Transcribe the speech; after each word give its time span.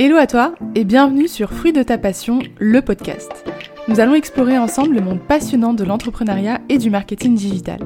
Hello 0.00 0.16
à 0.16 0.26
toi 0.26 0.56
et 0.74 0.82
bienvenue 0.82 1.28
sur 1.28 1.52
Fruit 1.52 1.72
de 1.72 1.84
ta 1.84 1.98
passion, 1.98 2.40
le 2.58 2.82
podcast. 2.82 3.30
Nous 3.86 4.00
allons 4.00 4.16
explorer 4.16 4.58
ensemble 4.58 4.96
le 4.96 5.00
monde 5.00 5.20
passionnant 5.20 5.72
de 5.72 5.84
l'entrepreneuriat 5.84 6.58
et 6.68 6.78
du 6.78 6.90
marketing 6.90 7.36
digital. 7.36 7.78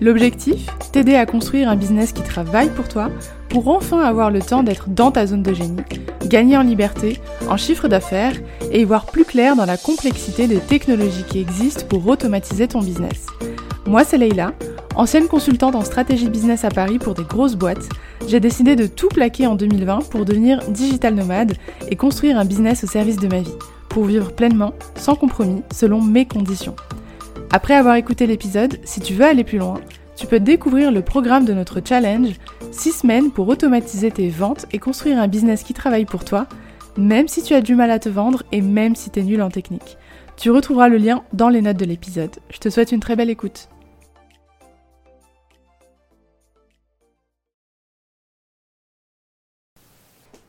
L'objectif 0.00 0.70
T'aider 0.90 1.16
à 1.16 1.26
construire 1.26 1.68
un 1.68 1.76
business 1.76 2.12
qui 2.12 2.22
travaille 2.22 2.70
pour 2.70 2.88
toi 2.88 3.10
pour 3.50 3.68
enfin 3.68 4.00
avoir 4.00 4.30
le 4.30 4.40
temps 4.40 4.62
d'être 4.62 4.88
dans 4.88 5.10
ta 5.10 5.26
zone 5.26 5.42
de 5.42 5.52
génie, 5.52 5.82
gagner 6.24 6.56
en 6.56 6.62
liberté, 6.62 7.20
en 7.50 7.58
chiffre 7.58 7.88
d'affaires 7.88 8.40
et 8.72 8.80
y 8.80 8.84
voir 8.84 9.04
plus 9.04 9.26
clair 9.26 9.54
dans 9.54 9.66
la 9.66 9.76
complexité 9.76 10.46
des 10.46 10.60
technologies 10.60 11.24
qui 11.28 11.40
existent 11.40 11.84
pour 11.86 12.06
automatiser 12.08 12.68
ton 12.68 12.80
business. 12.80 13.26
Moi, 13.86 14.02
c'est 14.04 14.16
Leïla, 14.16 14.54
ancienne 14.94 15.26
consultante 15.26 15.74
en 15.74 15.82
stratégie 15.82 16.28
business 16.28 16.64
à 16.64 16.68
Paris 16.68 16.98
pour 16.98 17.14
des 17.14 17.24
grosses 17.24 17.56
boîtes. 17.56 17.88
J'ai 18.28 18.40
décidé 18.40 18.76
de 18.76 18.86
tout 18.86 19.08
plaquer 19.08 19.46
en 19.46 19.54
2020 19.54 20.10
pour 20.10 20.24
devenir 20.24 20.60
digital 20.68 21.14
nomade 21.14 21.54
et 21.88 21.96
construire 21.96 22.38
un 22.38 22.44
business 22.44 22.84
au 22.84 22.86
service 22.86 23.18
de 23.18 23.28
ma 23.28 23.40
vie, 23.40 23.54
pour 23.88 24.04
vivre 24.04 24.32
pleinement, 24.32 24.74
sans 24.96 25.14
compromis, 25.14 25.62
selon 25.72 26.00
mes 26.00 26.26
conditions. 26.26 26.76
Après 27.50 27.74
avoir 27.74 27.96
écouté 27.96 28.26
l'épisode, 28.26 28.78
si 28.84 29.00
tu 29.00 29.14
veux 29.14 29.24
aller 29.24 29.44
plus 29.44 29.58
loin, 29.58 29.80
tu 30.16 30.26
peux 30.26 30.40
découvrir 30.40 30.92
le 30.92 31.02
programme 31.02 31.44
de 31.44 31.52
notre 31.52 31.80
challenge 31.84 32.34
6 32.70 32.92
semaines 32.92 33.30
pour 33.30 33.48
automatiser 33.48 34.10
tes 34.10 34.28
ventes 34.28 34.66
et 34.72 34.78
construire 34.78 35.18
un 35.18 35.28
business 35.28 35.62
qui 35.62 35.74
travaille 35.74 36.04
pour 36.04 36.24
toi, 36.24 36.46
même 36.96 37.28
si 37.28 37.42
tu 37.42 37.54
as 37.54 37.60
du 37.60 37.74
mal 37.74 37.90
à 37.90 37.98
te 37.98 38.08
vendre 38.08 38.42
et 38.52 38.60
même 38.60 38.94
si 38.94 39.10
tu 39.10 39.20
es 39.20 39.22
nul 39.22 39.42
en 39.42 39.50
technique. 39.50 39.98
Tu 40.36 40.50
retrouveras 40.50 40.88
le 40.88 40.96
lien 40.96 41.22
dans 41.32 41.48
les 41.48 41.62
notes 41.62 41.76
de 41.76 41.84
l'épisode. 41.84 42.30
Je 42.50 42.58
te 42.58 42.68
souhaite 42.68 42.92
une 42.92 43.00
très 43.00 43.16
belle 43.16 43.30
écoute. 43.30 43.68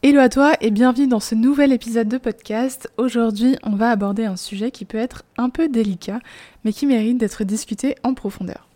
Hello 0.03 0.19
à 0.19 0.29
toi 0.29 0.53
et 0.61 0.69
bienvenue 0.69 1.07
dans 1.07 1.19
ce 1.19 1.33
nouvel 1.33 1.71
épisode 1.71 2.07
de 2.07 2.19
podcast. 2.19 2.91
Aujourd'hui, 2.97 3.57
on 3.63 3.71
va 3.71 3.89
aborder 3.89 4.25
un 4.25 4.35
sujet 4.35 4.69
qui 4.69 4.85
peut 4.85 4.99
être 4.99 5.23
un 5.37 5.49
peu 5.49 5.67
délicat, 5.67 6.19
mais 6.63 6.73
qui 6.73 6.85
mérite 6.85 7.17
d'être 7.17 7.43
discuté 7.43 7.95
en 8.03 8.13
profondeur. 8.13 8.67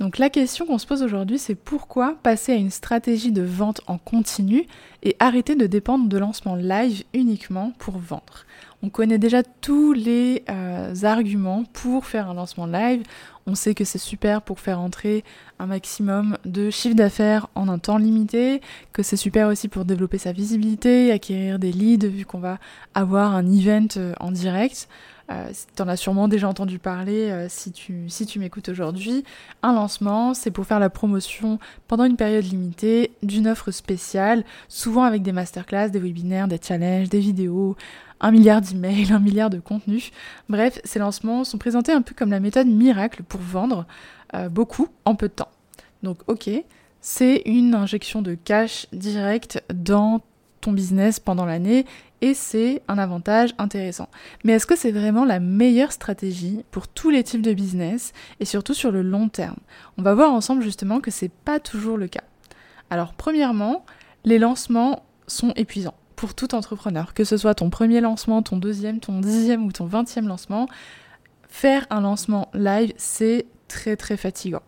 Donc 0.00 0.18
la 0.18 0.28
question 0.28 0.66
qu'on 0.66 0.76
se 0.76 0.86
pose 0.86 1.02
aujourd'hui, 1.02 1.38
c'est 1.38 1.54
pourquoi 1.54 2.16
passer 2.22 2.52
à 2.52 2.56
une 2.56 2.70
stratégie 2.70 3.32
de 3.32 3.42
vente 3.42 3.80
en 3.86 3.96
continu 3.96 4.66
et 5.02 5.16
arrêter 5.18 5.54
de 5.54 5.66
dépendre 5.66 6.08
de 6.08 6.18
lancements 6.18 6.56
live 6.56 7.04
uniquement 7.14 7.72
pour 7.78 7.96
vendre? 7.96 8.44
On 8.82 8.90
connaît 8.90 9.18
déjà 9.18 9.42
tous 9.42 9.94
les 9.94 10.44
euh, 10.50 10.94
arguments 11.04 11.64
pour 11.72 12.04
faire 12.04 12.28
un 12.28 12.34
lancement 12.34 12.66
live. 12.66 13.02
On 13.48 13.54
sait 13.54 13.74
que 13.74 13.84
c'est 13.84 13.98
super 13.98 14.42
pour 14.42 14.58
faire 14.58 14.80
entrer 14.80 15.22
un 15.60 15.66
maximum 15.66 16.36
de 16.44 16.68
chiffre 16.70 16.96
d'affaires 16.96 17.46
en 17.54 17.68
un 17.68 17.78
temps 17.78 17.98
limité, 17.98 18.60
que 18.92 19.04
c'est 19.04 19.16
super 19.16 19.46
aussi 19.46 19.68
pour 19.68 19.84
développer 19.84 20.18
sa 20.18 20.32
visibilité, 20.32 21.12
acquérir 21.12 21.60
des 21.60 21.70
leads 21.70 22.08
vu 22.08 22.24
qu'on 22.24 22.40
va 22.40 22.58
avoir 22.94 23.36
un 23.36 23.46
event 23.46 23.86
euh, 23.98 24.14
en 24.18 24.32
direct. 24.32 24.88
Euh, 25.30 25.50
tu 25.74 25.82
en 25.82 25.88
as 25.88 25.96
sûrement 25.96 26.28
déjà 26.28 26.48
entendu 26.48 26.78
parler 26.78 27.30
euh, 27.30 27.46
si 27.48 27.72
tu, 27.72 28.08
si 28.08 28.26
tu 28.26 28.38
m'écoutes 28.38 28.68
aujourd'hui. 28.68 29.24
Un 29.62 29.74
lancement, 29.74 30.34
c'est 30.34 30.50
pour 30.50 30.66
faire 30.66 30.78
la 30.78 30.90
promotion 30.90 31.58
pendant 31.88 32.04
une 32.04 32.16
période 32.16 32.44
limitée 32.44 33.12
d'une 33.22 33.48
offre 33.48 33.70
spéciale, 33.70 34.44
souvent 34.68 35.02
avec 35.02 35.22
des 35.22 35.32
masterclass, 35.32 35.90
des 35.90 35.98
webinaires, 35.98 36.48
des 36.48 36.60
challenges, 36.62 37.08
des 37.08 37.20
vidéos, 37.20 37.76
un 38.20 38.30
milliard 38.30 38.60
d'emails, 38.60 39.12
un 39.12 39.18
milliard 39.18 39.50
de 39.50 39.58
contenus. 39.58 40.10
Bref, 40.48 40.80
ces 40.84 40.98
lancements 40.98 41.44
sont 41.44 41.58
présentés 41.58 41.92
un 41.92 42.02
peu 42.02 42.14
comme 42.14 42.30
la 42.30 42.40
méthode 42.40 42.66
miracle 42.66 43.22
pour 43.22 43.40
vendre 43.40 43.86
euh, 44.34 44.48
beaucoup 44.48 44.88
en 45.04 45.14
peu 45.14 45.28
de 45.28 45.34
temps. 45.34 45.50
Donc 46.02 46.18
ok, 46.26 46.50
c'est 47.00 47.42
une 47.46 47.74
injection 47.74 48.22
de 48.22 48.34
cash 48.34 48.86
direct 48.92 49.62
dans 49.72 50.22
ton 50.60 50.72
business 50.72 51.20
pendant 51.20 51.44
l'année 51.44 51.86
et 52.22 52.34
c'est 52.34 52.82
un 52.88 52.98
avantage 52.98 53.54
intéressant. 53.58 54.08
Mais 54.44 54.54
est-ce 54.54 54.66
que 54.66 54.76
c'est 54.76 54.90
vraiment 54.90 55.24
la 55.24 55.38
meilleure 55.38 55.92
stratégie 55.92 56.64
pour 56.70 56.88
tous 56.88 57.10
les 57.10 57.22
types 57.22 57.42
de 57.42 57.52
business 57.52 58.12
et 58.40 58.44
surtout 58.44 58.74
sur 58.74 58.90
le 58.90 59.02
long 59.02 59.28
terme? 59.28 59.58
On 59.98 60.02
va 60.02 60.14
voir 60.14 60.32
ensemble 60.32 60.62
justement 60.62 61.00
que 61.00 61.10
c'est 61.10 61.30
pas 61.30 61.60
toujours 61.60 61.98
le 61.98 62.08
cas. 62.08 62.24
Alors 62.90 63.14
premièrement, 63.14 63.84
les 64.24 64.38
lancements 64.38 65.04
sont 65.26 65.52
épuisants 65.56 65.94
pour 66.16 66.34
tout 66.34 66.54
entrepreneur, 66.54 67.14
que 67.14 67.24
ce 67.24 67.36
soit 67.36 67.54
ton 67.54 67.70
premier 67.70 68.00
lancement, 68.00 68.42
ton 68.42 68.56
deuxième, 68.56 69.00
ton 69.00 69.20
dixième 69.20 69.64
ou 69.64 69.72
ton 69.72 69.86
vingtième 69.86 70.26
lancement, 70.26 70.66
faire 71.48 71.86
un 71.90 72.00
lancement 72.00 72.50
live, 72.54 72.92
c'est 72.96 73.46
très 73.68 73.96
très 73.96 74.16
fatigant. 74.16 74.62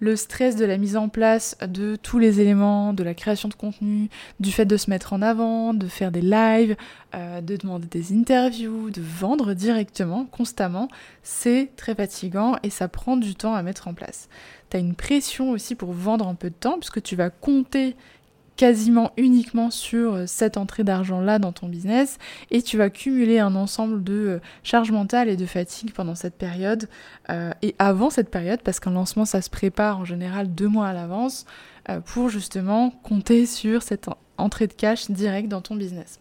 Le 0.00 0.16
stress 0.16 0.56
de 0.56 0.64
la 0.64 0.76
mise 0.76 0.96
en 0.96 1.08
place 1.08 1.56
de 1.66 1.96
tous 1.96 2.18
les 2.18 2.40
éléments, 2.40 2.92
de 2.92 3.02
la 3.02 3.14
création 3.14 3.48
de 3.48 3.54
contenu, 3.54 4.08
du 4.40 4.52
fait 4.52 4.64
de 4.64 4.76
se 4.76 4.90
mettre 4.90 5.12
en 5.12 5.22
avant, 5.22 5.74
de 5.74 5.86
faire 5.86 6.12
des 6.12 6.20
lives, 6.20 6.76
euh, 7.14 7.40
de 7.40 7.56
demander 7.56 7.86
des 7.86 8.12
interviews, 8.12 8.90
de 8.90 9.00
vendre 9.00 9.54
directement, 9.54 10.26
constamment, 10.26 10.88
c'est 11.22 11.70
très 11.76 11.94
fatigant 11.94 12.56
et 12.62 12.70
ça 12.70 12.88
prend 12.88 13.16
du 13.16 13.34
temps 13.34 13.54
à 13.54 13.62
mettre 13.62 13.88
en 13.88 13.94
place. 13.94 14.28
Tu 14.70 14.76
as 14.76 14.80
une 14.80 14.94
pression 14.94 15.50
aussi 15.50 15.74
pour 15.74 15.92
vendre 15.92 16.26
en 16.26 16.34
peu 16.34 16.50
de 16.50 16.54
temps 16.54 16.78
puisque 16.78 17.02
tu 17.02 17.16
vas 17.16 17.30
compter 17.30 17.96
quasiment 18.56 19.12
uniquement 19.16 19.70
sur 19.70 20.14
euh, 20.14 20.24
cette 20.26 20.56
entrée 20.56 20.84
d'argent-là 20.84 21.38
dans 21.38 21.52
ton 21.52 21.68
business 21.68 22.18
et 22.50 22.62
tu 22.62 22.76
vas 22.76 22.90
cumuler 22.90 23.38
un 23.38 23.54
ensemble 23.54 24.04
de 24.04 24.12
euh, 24.12 24.38
charges 24.62 24.92
mentales 24.92 25.28
et 25.28 25.36
de 25.36 25.46
fatigue 25.46 25.92
pendant 25.92 26.14
cette 26.14 26.36
période 26.36 26.88
euh, 27.30 27.50
et 27.62 27.74
avant 27.78 28.10
cette 28.10 28.30
période 28.30 28.60
parce 28.62 28.80
qu'un 28.80 28.92
lancement 28.92 29.24
ça 29.24 29.42
se 29.42 29.50
prépare 29.50 29.98
en 29.98 30.04
général 30.04 30.54
deux 30.54 30.68
mois 30.68 30.88
à 30.88 30.92
l'avance 30.92 31.46
pour 32.06 32.30
justement 32.30 32.88
compter 33.02 33.44
sur 33.44 33.82
cette 33.82 34.08
entrée 34.38 34.66
de 34.66 34.72
cash 34.72 35.10
direct 35.10 35.48
dans 35.48 35.60
ton 35.60 35.76
business. 35.76 36.18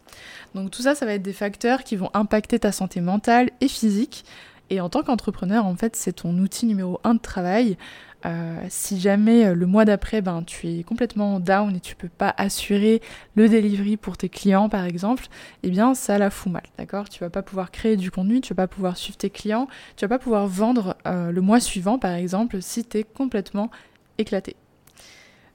Donc 0.55 0.71
tout 0.71 0.81
ça, 0.81 0.93
ça 0.93 1.05
va 1.05 1.13
être 1.13 1.21
des 1.21 1.31
facteurs 1.31 1.85
qui 1.85 1.95
vont 1.95 2.09
impacter 2.13 2.59
ta 2.59 2.73
santé 2.73 2.99
mentale 2.99 3.49
et 3.61 3.69
physique. 3.69 4.25
Et 4.69 4.81
en 4.81 4.89
tant 4.89 5.03
qu'entrepreneur, 5.03 5.65
en 5.65 5.75
fait, 5.75 5.95
c'est 5.95 6.13
ton 6.13 6.37
outil 6.37 6.65
numéro 6.65 6.99
un 7.03 7.13
de 7.13 7.19
travail. 7.19 7.77
Euh, 8.25 8.65
si 8.69 8.99
jamais 8.99 9.45
euh, 9.45 9.53
le 9.53 9.65
mois 9.65 9.85
d'après, 9.85 10.21
ben, 10.21 10.43
tu 10.43 10.67
es 10.67 10.83
complètement 10.83 11.39
down 11.39 11.75
et 11.75 11.79
tu 11.79 11.95
peux 11.95 12.07
pas 12.09 12.33
assurer 12.37 13.01
le 13.35 13.49
delivery 13.49 13.97
pour 13.97 14.15
tes 14.15 14.29
clients, 14.29 14.69
par 14.69 14.85
exemple, 14.85 15.25
eh 15.63 15.69
bien, 15.69 15.93
ça 15.93 16.17
la 16.17 16.29
fout 16.29 16.51
mal, 16.51 16.63
d'accord? 16.77 17.09
Tu 17.09 17.19
vas 17.19 17.29
pas 17.29 17.41
pouvoir 17.41 17.71
créer 17.71 17.97
du 17.97 18.11
contenu, 18.11 18.39
tu 18.39 18.53
vas 18.53 18.63
pas 18.63 18.67
pouvoir 18.67 18.95
suivre 18.97 19.17
tes 19.17 19.29
clients, 19.29 19.67
tu 19.97 20.05
vas 20.05 20.09
pas 20.09 20.19
pouvoir 20.19 20.47
vendre 20.47 20.95
euh, 21.05 21.31
le 21.31 21.41
mois 21.41 21.59
suivant, 21.59 21.99
par 21.99 22.13
exemple, 22.13 22.61
si 22.61 22.85
tu 22.85 22.99
es 22.99 23.03
complètement 23.03 23.69
éclaté. 24.17 24.55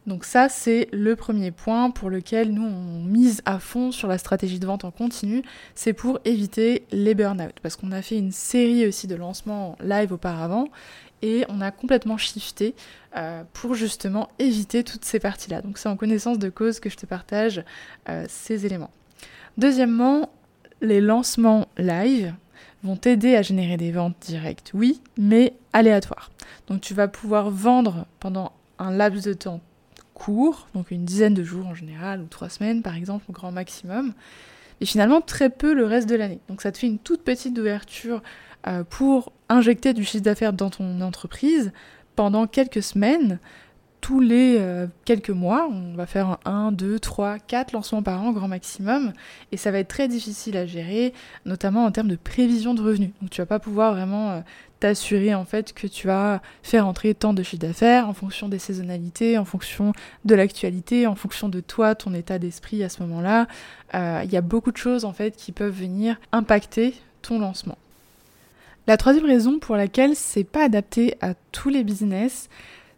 Donc 0.09 0.25
ça, 0.25 0.49
c'est 0.49 0.89
le 0.91 1.17
premier 1.17 1.51
point 1.51 1.91
pour 1.91 2.09
lequel 2.09 2.53
nous, 2.53 2.65
on 2.65 3.05
mise 3.05 3.43
à 3.45 3.59
fond 3.59 3.93
sur 3.93 4.09
la 4.09 4.17
stratégie 4.17 4.59
de 4.59 4.67
vente 4.67 4.85
en 4.85 4.91
continu, 4.91 5.43
c'est 5.75 5.93
pour 5.93 6.19
éviter 6.25 6.87
les 6.93 7.15
burn-out. 7.15 7.53
Parce 7.63 7.77
qu'on 7.77 7.93
a 7.93 8.01
fait 8.01 8.17
une 8.17 8.33
série 8.33 8.87
aussi 8.87 9.07
de 9.07 9.15
lancements 9.15 9.77
live 9.83 10.15
auparavant, 10.15 10.69
et 11.23 11.45
on 11.49 11.61
a 11.61 11.71
complètement 11.71 12.17
shifté 12.17 12.75
euh, 13.17 13.43
pour 13.53 13.75
justement 13.75 14.29
éviter 14.39 14.85
toutes 14.85 15.05
ces 15.05 15.19
parties-là. 15.19 15.63
Donc 15.63 15.79
c'est 15.79 15.89
en 15.89 15.97
connaissance 15.97 16.39
de 16.39 16.49
cause 16.49 16.81
que 16.81 16.91
je 16.91 16.97
te 16.97 17.07
partage 17.07 17.63
euh, 18.09 18.25
ces 18.29 18.67
éléments. 18.67 18.91
Deuxièmement, 19.57 20.31
les 20.81 21.01
lancements 21.01 21.69
live 21.77 22.35
vont 22.85 22.97
t'aider 22.97 23.35
à 23.35 23.43
générer 23.43 23.77
des 23.77 23.91
ventes 23.91 24.17
directes, 24.21 24.71
oui, 24.75 25.01
mais 25.17 25.55
aléatoires. 25.73 26.31
Donc 26.69 26.81
tu 26.81 26.95
vas 26.95 27.09
pouvoir 27.09 27.51
vendre 27.51 28.07
pendant 28.21 28.53
un 28.79 28.93
laps 28.93 29.25
de 29.25 29.33
temps 29.33 29.61
court, 30.15 30.69
donc 30.75 30.91
une 30.91 31.05
dizaine 31.05 31.35
de 31.35 31.43
jours 31.43 31.67
en 31.67 31.75
général, 31.75 32.21
ou 32.21 32.27
trois 32.27 32.49
semaines 32.49 32.83
par 32.83 32.95
exemple 32.95 33.25
au 33.29 33.33
grand 33.33 33.53
maximum, 33.53 34.13
et 34.81 34.87
finalement 34.87 35.21
très 35.21 35.51
peu 35.51 35.75
le 35.75 35.85
reste 35.85 36.09
de 36.09 36.15
l'année. 36.15 36.41
Donc 36.49 36.63
ça 36.63 36.73
te 36.73 36.79
fait 36.79 36.87
une 36.87 36.99
toute 36.99 37.23
petite 37.23 37.59
ouverture 37.59 38.23
pour 38.91 39.33
injecter 39.49 39.95
du 39.95 40.05
chiffre 40.05 40.25
d'affaires 40.25 40.53
dans 40.53 40.71
ton 40.71 41.01
entreprise 41.01 41.73
pendant 42.17 42.47
quelques 42.47 42.83
semaines, 42.83 43.39
tous 44.01 44.21
les 44.21 44.57
euh, 44.59 44.87
quelques 45.05 45.31
mois, 45.31 45.69
on 45.71 45.95
va 45.95 46.07
faire 46.07 46.39
un 46.45 46.69
1, 46.69 46.73
2, 46.73 46.99
3, 46.99 47.39
4 47.39 47.73
lancements 47.73 48.03
par 48.03 48.23
an, 48.23 48.33
grand 48.33 48.49
maximum, 48.49 49.13
et 49.53 49.57
ça 49.57 49.71
va 49.71 49.79
être 49.79 49.89
très 49.89 50.09
difficile 50.09 50.57
à 50.57 50.67
gérer, 50.67 51.13
notamment 51.45 51.85
en 51.85 51.91
termes 51.91 52.09
de 52.09 52.17
prévision 52.17 52.75
de 52.75 52.83
revenus. 52.83 53.11
Donc 53.21 53.31
tu 53.31 53.41
vas 53.41 53.47
pas 53.47 53.59
pouvoir 53.59 53.93
vraiment 53.93 54.31
euh, 54.31 54.41
t'assurer 54.81 55.35
en 55.35 55.45
fait 55.45 55.73
que 55.73 55.87
tu 55.87 56.07
vas 56.07 56.41
faire 56.63 56.87
entrer 56.87 57.15
tant 57.15 57.35
de 57.35 57.43
chiffre 57.43 57.63
d'affaires 57.63 58.09
en 58.09 58.15
fonction 58.15 58.49
des 58.49 58.59
saisonnalités, 58.59 59.37
en 59.37 59.45
fonction 59.45 59.93
de 60.25 60.35
l'actualité, 60.35 61.07
en 61.07 61.17
fonction 61.17 61.49
de 61.49 61.61
toi, 61.61 61.95
ton 61.95 62.15
état 62.15 62.39
d'esprit 62.39 62.85
à 62.85 62.89
ce 62.89 63.03
moment-là. 63.03 63.47
Il 63.95 64.31
y 64.31 64.37
a 64.37 64.41
beaucoup 64.41 64.71
de 64.71 64.77
choses 64.77 65.05
en 65.05 65.13
fait 65.13 65.37
qui 65.37 65.51
peuvent 65.51 65.73
venir 65.73 66.21
impacter 66.31 66.95
ton 67.23 67.41
lancement. 67.41 67.79
La 68.89 68.97
troisième 68.97 69.27
raison 69.27 69.59
pour 69.59 69.77
laquelle 69.77 70.17
c'est 70.17 70.45
pas 70.45 70.65
adapté 70.65 71.15
à 71.21 71.35
tous 71.53 71.69
les 71.69 71.85
business, 71.85 72.49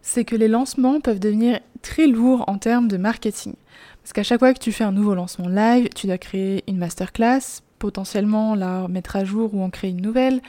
c'est 0.03 0.25
que 0.25 0.37
les 0.37 0.47
lancements 0.47 1.01
peuvent 1.01 1.19
devenir 1.19 1.59
très 1.83 2.07
lourds 2.07 2.45
en 2.47 2.59
termes 2.59 2.87
de 2.87 2.97
marketing. 2.97 3.55
Parce 4.01 4.13
qu'à 4.13 4.23
chaque 4.23 4.39
fois 4.39 4.55
que 4.55 4.61
tu 4.61 4.71
fais 4.71 4.85
un 4.85 4.93
nouveau 4.93 5.17
lancement 5.17 5.49
live, 5.49 5.89
tu 5.93 6.07
dois 6.07 6.17
créer 6.17 6.63
une 6.69 6.79
masterclass, 6.79 7.63
potentiellement 7.81 8.55
la 8.55 8.87
mettre 8.87 9.17
à 9.17 9.25
jour 9.25 9.53
ou 9.53 9.65
en 9.65 9.71
créer 9.71 9.91
une 9.91 10.01
nouvelle, 10.01 10.43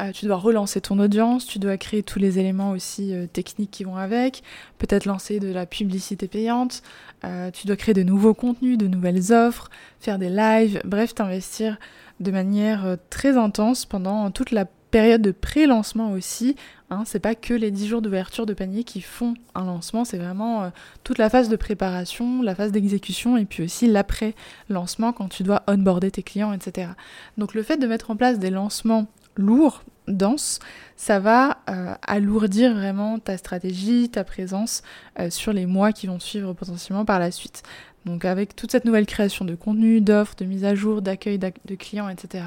euh, 0.00 0.10
tu 0.10 0.26
dois 0.26 0.34
relancer 0.34 0.80
ton 0.80 0.98
audience, 0.98 1.46
tu 1.46 1.60
dois 1.60 1.76
créer 1.76 2.02
tous 2.02 2.18
les 2.18 2.40
éléments 2.40 2.72
aussi 2.72 3.14
euh, 3.14 3.28
techniques 3.28 3.70
qui 3.70 3.84
vont 3.84 3.96
avec, 3.96 4.42
peut-être 4.78 5.04
lancer 5.04 5.38
de 5.38 5.52
la 5.52 5.64
publicité 5.64 6.26
payante, 6.26 6.82
euh, 7.24 7.52
tu 7.52 7.68
dois 7.68 7.76
créer 7.76 7.94
de 7.94 8.02
nouveaux 8.02 8.34
contenus, 8.34 8.76
de 8.76 8.88
nouvelles 8.88 9.32
offres, 9.32 9.70
faire 10.00 10.18
des 10.18 10.28
lives, 10.28 10.80
bref, 10.84 11.14
t'investir 11.14 11.78
de 12.18 12.32
manière 12.32 12.96
très 13.10 13.36
intense 13.36 13.86
pendant 13.86 14.32
toute 14.32 14.50
la 14.50 14.66
période 14.90 15.22
de 15.22 15.32
pré-lancement 15.32 16.12
aussi. 16.12 16.56
Hein, 16.90 17.02
c'est 17.04 17.20
pas 17.20 17.34
que 17.34 17.52
les 17.52 17.70
10 17.70 17.86
jours 17.86 18.02
d'ouverture 18.02 18.46
de 18.46 18.54
panier 18.54 18.84
qui 18.84 19.02
font 19.02 19.34
un 19.54 19.64
lancement, 19.64 20.04
c'est 20.04 20.16
vraiment 20.16 20.72
toute 21.04 21.18
la 21.18 21.28
phase 21.28 21.50
de 21.50 21.56
préparation, 21.56 22.40
la 22.40 22.54
phase 22.54 22.72
d'exécution 22.72 23.36
et 23.36 23.44
puis 23.44 23.62
aussi 23.62 23.86
l'après-lancement 23.86 25.12
quand 25.12 25.28
tu 25.28 25.42
dois 25.42 25.62
onboarder 25.68 26.10
tes 26.10 26.22
clients, 26.22 26.52
etc. 26.54 26.88
Donc 27.36 27.52
le 27.52 27.62
fait 27.62 27.76
de 27.76 27.86
mettre 27.86 28.10
en 28.10 28.16
place 28.16 28.38
des 28.38 28.48
lancements 28.48 29.06
lourd, 29.36 29.82
dense, 30.08 30.58
ça 30.96 31.20
va 31.20 31.58
euh, 31.68 31.94
alourdir 32.02 32.74
vraiment 32.74 33.18
ta 33.18 33.36
stratégie, 33.36 34.08
ta 34.08 34.24
présence 34.24 34.82
euh, 35.20 35.30
sur 35.30 35.52
les 35.52 35.66
mois 35.66 35.92
qui 35.92 36.06
vont 36.06 36.20
suivre 36.20 36.52
potentiellement 36.52 37.04
par 37.04 37.18
la 37.18 37.30
suite. 37.30 37.62
Donc 38.04 38.24
avec 38.24 38.56
toute 38.56 38.72
cette 38.72 38.84
nouvelle 38.84 39.06
création 39.06 39.44
de 39.44 39.54
contenu, 39.54 40.00
d'offres, 40.00 40.34
de 40.36 40.44
mise 40.44 40.64
à 40.64 40.74
jour, 40.74 41.02
d'accueil 41.02 41.38
de 41.38 41.74
clients, 41.74 42.08
etc., 42.08 42.44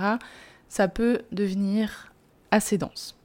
ça 0.70 0.88
peut 0.88 1.20
devenir 1.32 2.11
assez 2.52 2.78
dense. 2.78 3.16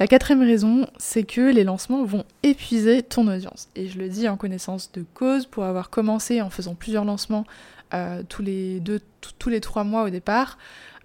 La 0.00 0.06
quatrième 0.06 0.42
raison, 0.42 0.86
c'est 0.98 1.22
que 1.22 1.52
les 1.52 1.64
lancements 1.64 2.04
vont 2.04 2.24
épuiser 2.42 3.02
ton 3.02 3.28
audience. 3.28 3.68
Et 3.76 3.88
je 3.88 3.98
le 3.98 4.08
dis 4.08 4.28
en 4.28 4.36
connaissance 4.36 4.90
de 4.92 5.04
cause, 5.14 5.46
pour 5.46 5.64
avoir 5.64 5.90
commencé 5.90 6.40
en 6.40 6.50
faisant 6.50 6.74
plusieurs 6.74 7.04
lancements 7.04 7.44
euh, 7.94 8.22
tous 8.28 8.42
les 8.42 9.60
trois 9.60 9.84
mois 9.84 10.04
au 10.04 10.10
départ, 10.10 10.58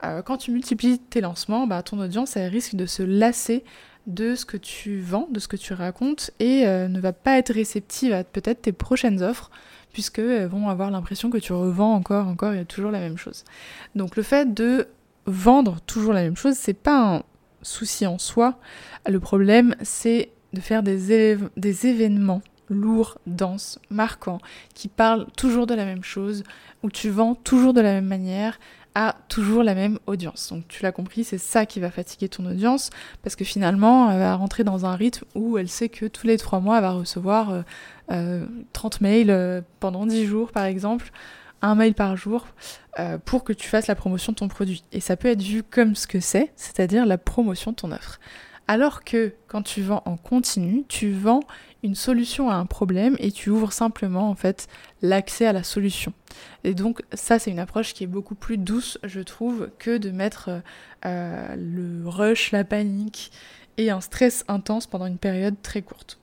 euh, 0.03 0.21
quand 0.21 0.37
tu 0.37 0.51
multiplies 0.51 0.99
tes 0.99 1.21
lancements, 1.21 1.67
bah, 1.67 1.81
ton 1.83 1.99
audience 1.99 2.37
elle 2.37 2.49
risque 2.49 2.75
de 2.75 2.85
se 2.85 3.03
lasser 3.03 3.63
de 4.05 4.35
ce 4.35 4.45
que 4.45 4.57
tu 4.57 4.99
vends, 4.99 5.27
de 5.31 5.39
ce 5.39 5.47
que 5.47 5.57
tu 5.57 5.73
racontes, 5.73 6.31
et 6.39 6.65
euh, 6.65 6.87
ne 6.87 6.99
va 6.99 7.11
pas 7.11 7.37
être 7.37 7.53
réceptive 7.53 8.13
à 8.13 8.23
peut-être 8.23 8.61
tes 8.61 8.71
prochaines 8.71 9.21
offres, 9.21 9.51
puisqu'elles 9.91 10.47
vont 10.47 10.69
avoir 10.69 10.91
l'impression 10.91 11.29
que 11.29 11.37
tu 11.37 11.51
revends 11.51 11.93
encore, 11.93 12.27
encore 12.27 12.53
et 12.53 12.63
toujours 12.63 12.91
la 12.91 12.99
même 12.99 13.17
chose. 13.17 13.43
Donc 13.95 14.15
le 14.15 14.23
fait 14.23 14.53
de 14.53 14.87
vendre 15.25 15.81
toujours 15.81 16.13
la 16.13 16.21
même 16.21 16.37
chose, 16.37 16.55
c'est 16.55 16.73
pas 16.73 17.17
un 17.17 17.23
souci 17.61 18.05
en 18.05 18.17
soi. 18.17 18.59
Le 19.07 19.19
problème, 19.19 19.75
c'est 19.81 20.29
de 20.53 20.61
faire 20.61 20.83
des, 20.83 21.11
événements 21.87 22.41
lourds, 22.69 23.17
denses, 23.27 23.79
marquants, 23.89 24.39
qui 24.73 24.87
parlent 24.87 25.27
toujours 25.37 25.67
de 25.67 25.73
la 25.73 25.85
même 25.85 26.03
chose, 26.03 26.43
où 26.83 26.89
tu 26.89 27.09
vends 27.09 27.35
toujours 27.35 27.73
de 27.73 27.81
la 27.81 27.93
même 27.93 28.07
manière, 28.07 28.59
a 28.95 29.15
toujours 29.29 29.63
la 29.63 29.75
même 29.75 29.99
audience. 30.07 30.49
Donc 30.49 30.67
tu 30.67 30.81
l'as 30.81 30.91
compris, 30.91 31.23
c'est 31.23 31.37
ça 31.37 31.65
qui 31.67 31.79
va 31.79 31.91
fatiguer 31.91 32.29
ton 32.29 32.45
audience, 32.47 32.89
parce 33.21 33.35
que 33.35 33.45
finalement, 33.45 34.09
elle 34.11 34.19
va 34.19 34.35
rentrer 34.35 34.63
dans 34.63 34.85
un 34.85 34.95
rythme 34.95 35.25
où 35.35 35.57
elle 35.57 35.69
sait 35.69 35.89
que 35.89 36.07
tous 36.07 36.25
les 36.25 36.37
trois 36.37 36.59
mois, 36.59 36.77
elle 36.77 36.83
va 36.83 36.91
recevoir 36.91 37.47
30 37.47 37.63
euh, 38.11 38.45
euh, 38.73 38.89
mails 39.01 39.29
euh, 39.29 39.61
pendant 39.79 40.07
10 40.07 40.25
jours, 40.25 40.51
par 40.51 40.65
exemple, 40.65 41.11
un 41.61 41.75
mail 41.75 41.93
par 41.93 42.15
jour, 42.15 42.47
pour 43.25 43.43
que 43.43 43.53
tu 43.53 43.67
fasses 43.67 43.87
la 43.87 43.95
promotion 43.95 44.31
de 44.31 44.37
ton 44.37 44.47
produit. 44.47 44.83
Et 44.91 44.99
ça 44.99 45.15
peut 45.15 45.27
être 45.27 45.41
vu 45.41 45.61
comme 45.61 45.95
ce 45.95 46.07
que 46.07 46.19
c'est, 46.19 46.51
c'est-à-dire 46.55 47.05
la 47.05 47.17
promotion 47.17 47.71
de 47.71 47.75
ton 47.75 47.91
offre. 47.91 48.19
Alors 48.67 49.03
que 49.03 49.33
quand 49.47 49.61
tu 49.61 49.81
vends 49.81 50.03
en 50.05 50.17
continu, 50.17 50.83
tu 50.87 51.11
vends 51.11 51.41
une 51.83 51.95
solution 51.95 52.49
à 52.49 52.55
un 52.55 52.65
problème 52.65 53.15
et 53.19 53.31
tu 53.31 53.49
ouvres 53.49 53.71
simplement 53.71 54.29
en 54.29 54.35
fait 54.35 54.67
l'accès 55.01 55.45
à 55.45 55.53
la 55.53 55.63
solution. 55.63 56.11
Et 56.65 56.73
donc 56.73 57.01
ça 57.13 57.39
c'est 57.39 57.51
une 57.51 57.59
approche 57.59 57.93
qui 57.93 58.03
est 58.03 58.07
beaucoup 58.07 58.35
plus 58.35 58.57
douce 58.57 58.97
je 59.03 59.21
trouve 59.21 59.69
que 59.79 59.97
de 59.97 60.11
mettre 60.11 60.61
euh, 61.05 61.55
le 61.55 62.07
rush, 62.07 62.51
la 62.51 62.65
panique 62.65 63.31
et 63.77 63.89
un 63.89 64.01
stress 64.01 64.43
intense 64.47 64.85
pendant 64.85 65.05
une 65.05 65.19
période 65.19 65.55
très 65.61 65.81
courte. 65.81 66.19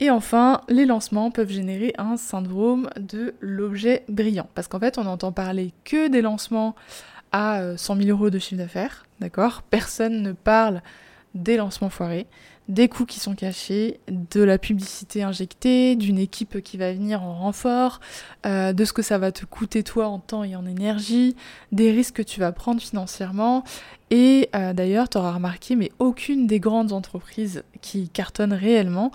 Et 0.00 0.10
enfin, 0.10 0.60
les 0.68 0.84
lancements 0.84 1.30
peuvent 1.30 1.50
générer 1.50 1.94
un 1.96 2.16
syndrome 2.16 2.90
de 3.00 3.34
l'objet 3.40 4.04
brillant. 4.08 4.48
Parce 4.54 4.68
qu'en 4.68 4.80
fait, 4.80 4.98
on 4.98 5.04
n'entend 5.04 5.32
parler 5.32 5.72
que 5.84 6.08
des 6.08 6.20
lancements 6.20 6.74
à 7.32 7.76
100 7.76 7.96
euh, 7.96 8.02
000 8.02 8.10
euros 8.10 8.30
de 8.30 8.38
chiffre 8.38 8.60
d'affaires, 8.60 9.06
d'accord? 9.20 9.62
Personne 9.62 10.22
ne 10.22 10.32
parle 10.32 10.82
des 11.34 11.56
lancements 11.56 11.90
foirés, 11.90 12.26
des 12.68 12.88
coûts 12.88 13.06
qui 13.06 13.20
sont 13.20 13.34
cachés, 13.34 14.00
de 14.08 14.42
la 14.42 14.58
publicité 14.58 15.22
injectée, 15.22 15.96
d'une 15.96 16.18
équipe 16.18 16.60
qui 16.62 16.76
va 16.76 16.92
venir 16.92 17.22
en 17.22 17.34
renfort, 17.34 18.00
euh, 18.44 18.72
de 18.72 18.84
ce 18.84 18.92
que 18.92 19.02
ça 19.02 19.18
va 19.18 19.32
te 19.32 19.44
coûter 19.44 19.82
toi 19.82 20.08
en 20.08 20.18
temps 20.18 20.44
et 20.44 20.56
en 20.56 20.66
énergie, 20.66 21.36
des 21.72 21.90
risques 21.92 22.16
que 22.16 22.22
tu 22.22 22.40
vas 22.40 22.52
prendre 22.52 22.80
financièrement. 22.80 23.64
Et 24.10 24.48
euh, 24.54 24.72
d'ailleurs, 24.72 25.08
tu 25.08 25.18
auras 25.18 25.32
remarqué, 25.32 25.76
mais 25.76 25.92
aucune 25.98 26.46
des 26.46 26.60
grandes 26.60 26.92
entreprises 26.92 27.62
qui 27.82 28.08
cartonnent 28.08 28.54
réellement 28.54 29.10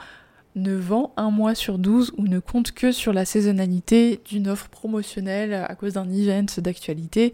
ne 0.56 0.76
vend 0.76 1.14
un 1.18 1.32
mois 1.32 1.56
sur 1.56 1.78
12 1.78 2.14
ou 2.18 2.24
ne 2.28 2.40
compte 2.40 2.72
que 2.72 2.92
sur 2.92 3.14
la 3.14 3.26
saisonnalité 3.26 4.20
d'une 4.26 4.48
offre 4.48 4.70
promotionnelle 4.70 5.54
à 5.54 5.76
cause 5.76 5.94
d'un 5.94 6.10
event 6.10 6.46
d'actualité 6.58 7.32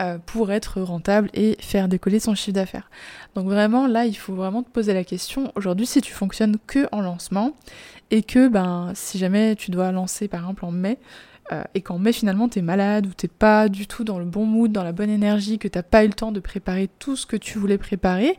euh, 0.00 0.18
pour 0.24 0.52
être 0.52 0.80
rentable 0.80 1.30
et 1.34 1.56
faire 1.60 1.88
décoller 1.88 2.20
son 2.20 2.34
chiffre 2.34 2.54
d'affaires. 2.54 2.90
Donc 3.34 3.46
vraiment 3.46 3.86
là 3.86 4.06
il 4.06 4.14
faut 4.14 4.34
vraiment 4.34 4.62
te 4.62 4.70
poser 4.70 4.94
la 4.94 5.04
question 5.04 5.52
aujourd'hui 5.56 5.86
si 5.86 6.00
tu 6.00 6.12
fonctionnes 6.12 6.56
que 6.66 6.86
en 6.92 7.00
lancement 7.00 7.52
et 8.10 8.22
que 8.22 8.48
ben 8.48 8.92
si 8.94 9.18
jamais 9.18 9.56
tu 9.56 9.70
dois 9.70 9.90
lancer 9.92 10.28
par 10.28 10.40
exemple 10.40 10.64
en 10.64 10.70
mai 10.70 10.98
euh, 11.52 11.64
et 11.74 11.80
qu'en 11.80 11.98
mai 11.98 12.12
finalement 12.12 12.48
t'es 12.48 12.62
malade 12.62 13.06
ou 13.06 13.10
t'es 13.12 13.28
pas 13.28 13.68
du 13.68 13.88
tout 13.88 14.04
dans 14.04 14.20
le 14.20 14.24
bon 14.24 14.46
mood, 14.46 14.70
dans 14.70 14.84
la 14.84 14.92
bonne 14.92 15.10
énergie, 15.10 15.58
que 15.58 15.68
t'as 15.68 15.82
pas 15.82 16.04
eu 16.04 16.08
le 16.08 16.14
temps 16.14 16.32
de 16.32 16.40
préparer 16.40 16.88
tout 16.98 17.16
ce 17.16 17.26
que 17.26 17.36
tu 17.36 17.58
voulais 17.58 17.78
préparer, 17.78 18.36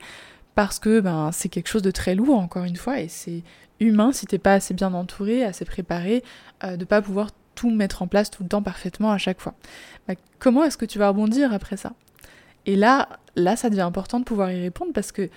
parce 0.56 0.80
que 0.80 1.02
ben 1.02 1.32
c'est 1.34 1.50
quelque 1.50 1.68
chose 1.68 1.82
de 1.82 1.92
très 1.92 2.16
lourd 2.16 2.40
encore 2.40 2.64
une 2.64 2.78
fois 2.78 3.02
et 3.02 3.10
c'est 3.10 3.44
humain 3.82 4.12
si 4.12 4.26
t'es 4.26 4.38
pas 4.38 4.54
assez 4.54 4.74
bien 4.74 4.94
entouré, 4.94 5.44
assez 5.44 5.66
préparé, 5.66 6.24
euh, 6.64 6.78
de 6.78 6.86
pas 6.86 7.02
pouvoir 7.02 7.32
tout 7.56 7.70
mettre 7.70 8.02
en 8.02 8.08
place 8.08 8.30
tout 8.32 8.44
le 8.44 8.50
temps 8.50 8.64
parfaitement 8.64 9.12
à 9.12 9.18
chaque 9.18 9.42
fois. 9.42 9.54
Bah, 10.08 10.14
comment 10.40 10.64
est-ce 10.64 10.78
que 10.78 10.86
tu 10.86 11.00
vas 11.00 11.10
rebondir 11.10 11.54
après 11.54 11.78
ça? 11.78 11.94
Et 12.66 12.76
là, 12.76 13.10
là, 13.36 13.56
ça 13.56 13.70
devient 13.70 13.82
important 13.82 14.20
de 14.20 14.24
pouvoir 14.24 14.52
y 14.52 14.62
répondre 14.62 14.92
parce 14.94 15.12
que 15.12 15.30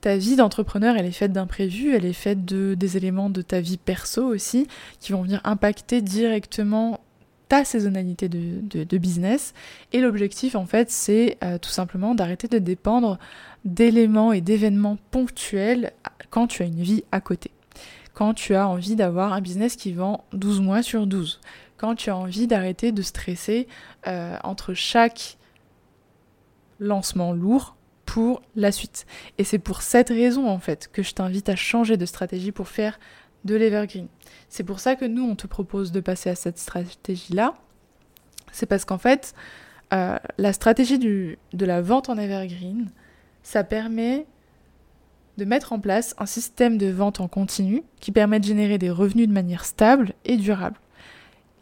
ta 0.00 0.16
vie 0.16 0.36
d'entrepreneur, 0.36 0.96
elle 0.96 1.04
est 1.04 1.12
faite 1.12 1.32
d'imprévus, 1.32 1.94
elle 1.94 2.06
est 2.06 2.14
faite 2.14 2.44
de 2.46 2.74
des 2.74 2.96
éléments 2.96 3.28
de 3.28 3.42
ta 3.42 3.60
vie 3.60 3.76
perso 3.76 4.24
aussi 4.24 4.66
qui 4.98 5.12
vont 5.12 5.22
venir 5.22 5.42
impacter 5.44 6.00
directement 6.00 7.00
ta 7.48 7.64
saisonnalité 7.64 8.28
de, 8.28 8.98
business. 8.98 9.54
Et 9.92 10.00
l'objectif, 10.00 10.54
en 10.54 10.66
fait, 10.66 10.88
c'est 10.90 11.36
euh, 11.42 11.58
tout 11.58 11.68
simplement 11.68 12.14
d'arrêter 12.14 12.46
de 12.46 12.58
dépendre 12.58 13.18
d'éléments 13.64 14.32
et 14.32 14.40
d'événements 14.40 14.96
ponctuels 15.10 15.92
quand 16.30 16.46
tu 16.46 16.62
as 16.62 16.66
une 16.66 16.80
vie 16.80 17.02
à 17.10 17.20
côté 17.20 17.50
quand 18.20 18.34
tu 18.34 18.54
as 18.54 18.68
envie 18.68 18.96
d'avoir 18.96 19.32
un 19.32 19.40
business 19.40 19.76
qui 19.76 19.92
vend 19.92 20.26
12 20.34 20.60
mois 20.60 20.82
sur 20.82 21.06
12, 21.06 21.40
quand 21.78 21.94
tu 21.94 22.10
as 22.10 22.16
envie 22.18 22.46
d'arrêter 22.46 22.92
de 22.92 23.00
stresser 23.00 23.66
euh, 24.06 24.36
entre 24.44 24.74
chaque 24.74 25.38
lancement 26.80 27.32
lourd 27.32 27.76
pour 28.04 28.42
la 28.56 28.72
suite. 28.72 29.06
Et 29.38 29.44
c'est 29.44 29.58
pour 29.58 29.80
cette 29.80 30.10
raison 30.10 30.50
en 30.50 30.58
fait 30.58 30.90
que 30.92 31.02
je 31.02 31.14
t'invite 31.14 31.48
à 31.48 31.56
changer 31.56 31.96
de 31.96 32.04
stratégie 32.04 32.52
pour 32.52 32.68
faire 32.68 33.00
de 33.46 33.54
l'evergreen. 33.54 34.08
C'est 34.50 34.64
pour 34.64 34.80
ça 34.80 34.96
que 34.96 35.06
nous 35.06 35.24
on 35.24 35.34
te 35.34 35.46
propose 35.46 35.90
de 35.90 36.00
passer 36.00 36.28
à 36.28 36.34
cette 36.34 36.58
stratégie-là. 36.58 37.54
C'est 38.52 38.66
parce 38.66 38.84
qu'en 38.84 38.98
fait, 38.98 39.32
euh, 39.94 40.18
la 40.36 40.52
stratégie 40.52 40.98
du, 40.98 41.38
de 41.54 41.64
la 41.64 41.80
vente 41.80 42.10
en 42.10 42.18
evergreen, 42.18 42.90
ça 43.42 43.64
permet 43.64 44.26
de 45.40 45.46
mettre 45.46 45.72
en 45.72 45.80
place 45.80 46.14
un 46.18 46.26
système 46.26 46.76
de 46.76 46.88
vente 46.88 47.18
en 47.18 47.26
continu 47.26 47.82
qui 47.98 48.12
permet 48.12 48.40
de 48.40 48.44
générer 48.44 48.76
des 48.76 48.90
revenus 48.90 49.26
de 49.26 49.32
manière 49.32 49.64
stable 49.64 50.12
et 50.26 50.36
durable. 50.36 50.76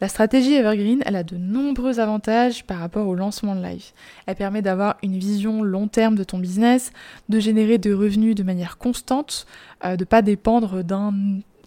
La 0.01 0.09
stratégie 0.09 0.53
Evergreen, 0.53 1.01
elle 1.05 1.15
a 1.15 1.23
de 1.23 1.37
nombreux 1.37 2.01
avantages 2.01 2.65
par 2.65 2.79
rapport 2.79 3.07
au 3.07 3.15
lancement 3.15 3.55
de 3.55 3.63
live. 3.63 3.91
Elle 4.25 4.35
permet 4.35 4.61
d'avoir 4.61 4.97
une 5.01 5.17
vision 5.17 5.63
long 5.63 5.87
terme 5.87 6.15
de 6.15 6.25
ton 6.25 6.39
business, 6.39 6.91
de 7.29 7.39
générer 7.39 7.77
des 7.77 7.93
revenus 7.93 8.35
de 8.35 8.43
manière 8.43 8.77
constante, 8.77 9.45
euh, 9.85 9.95
de 9.95 10.03
ne 10.03 10.05
pas 10.05 10.21
dépendre 10.21 10.83
d'un 10.83 11.13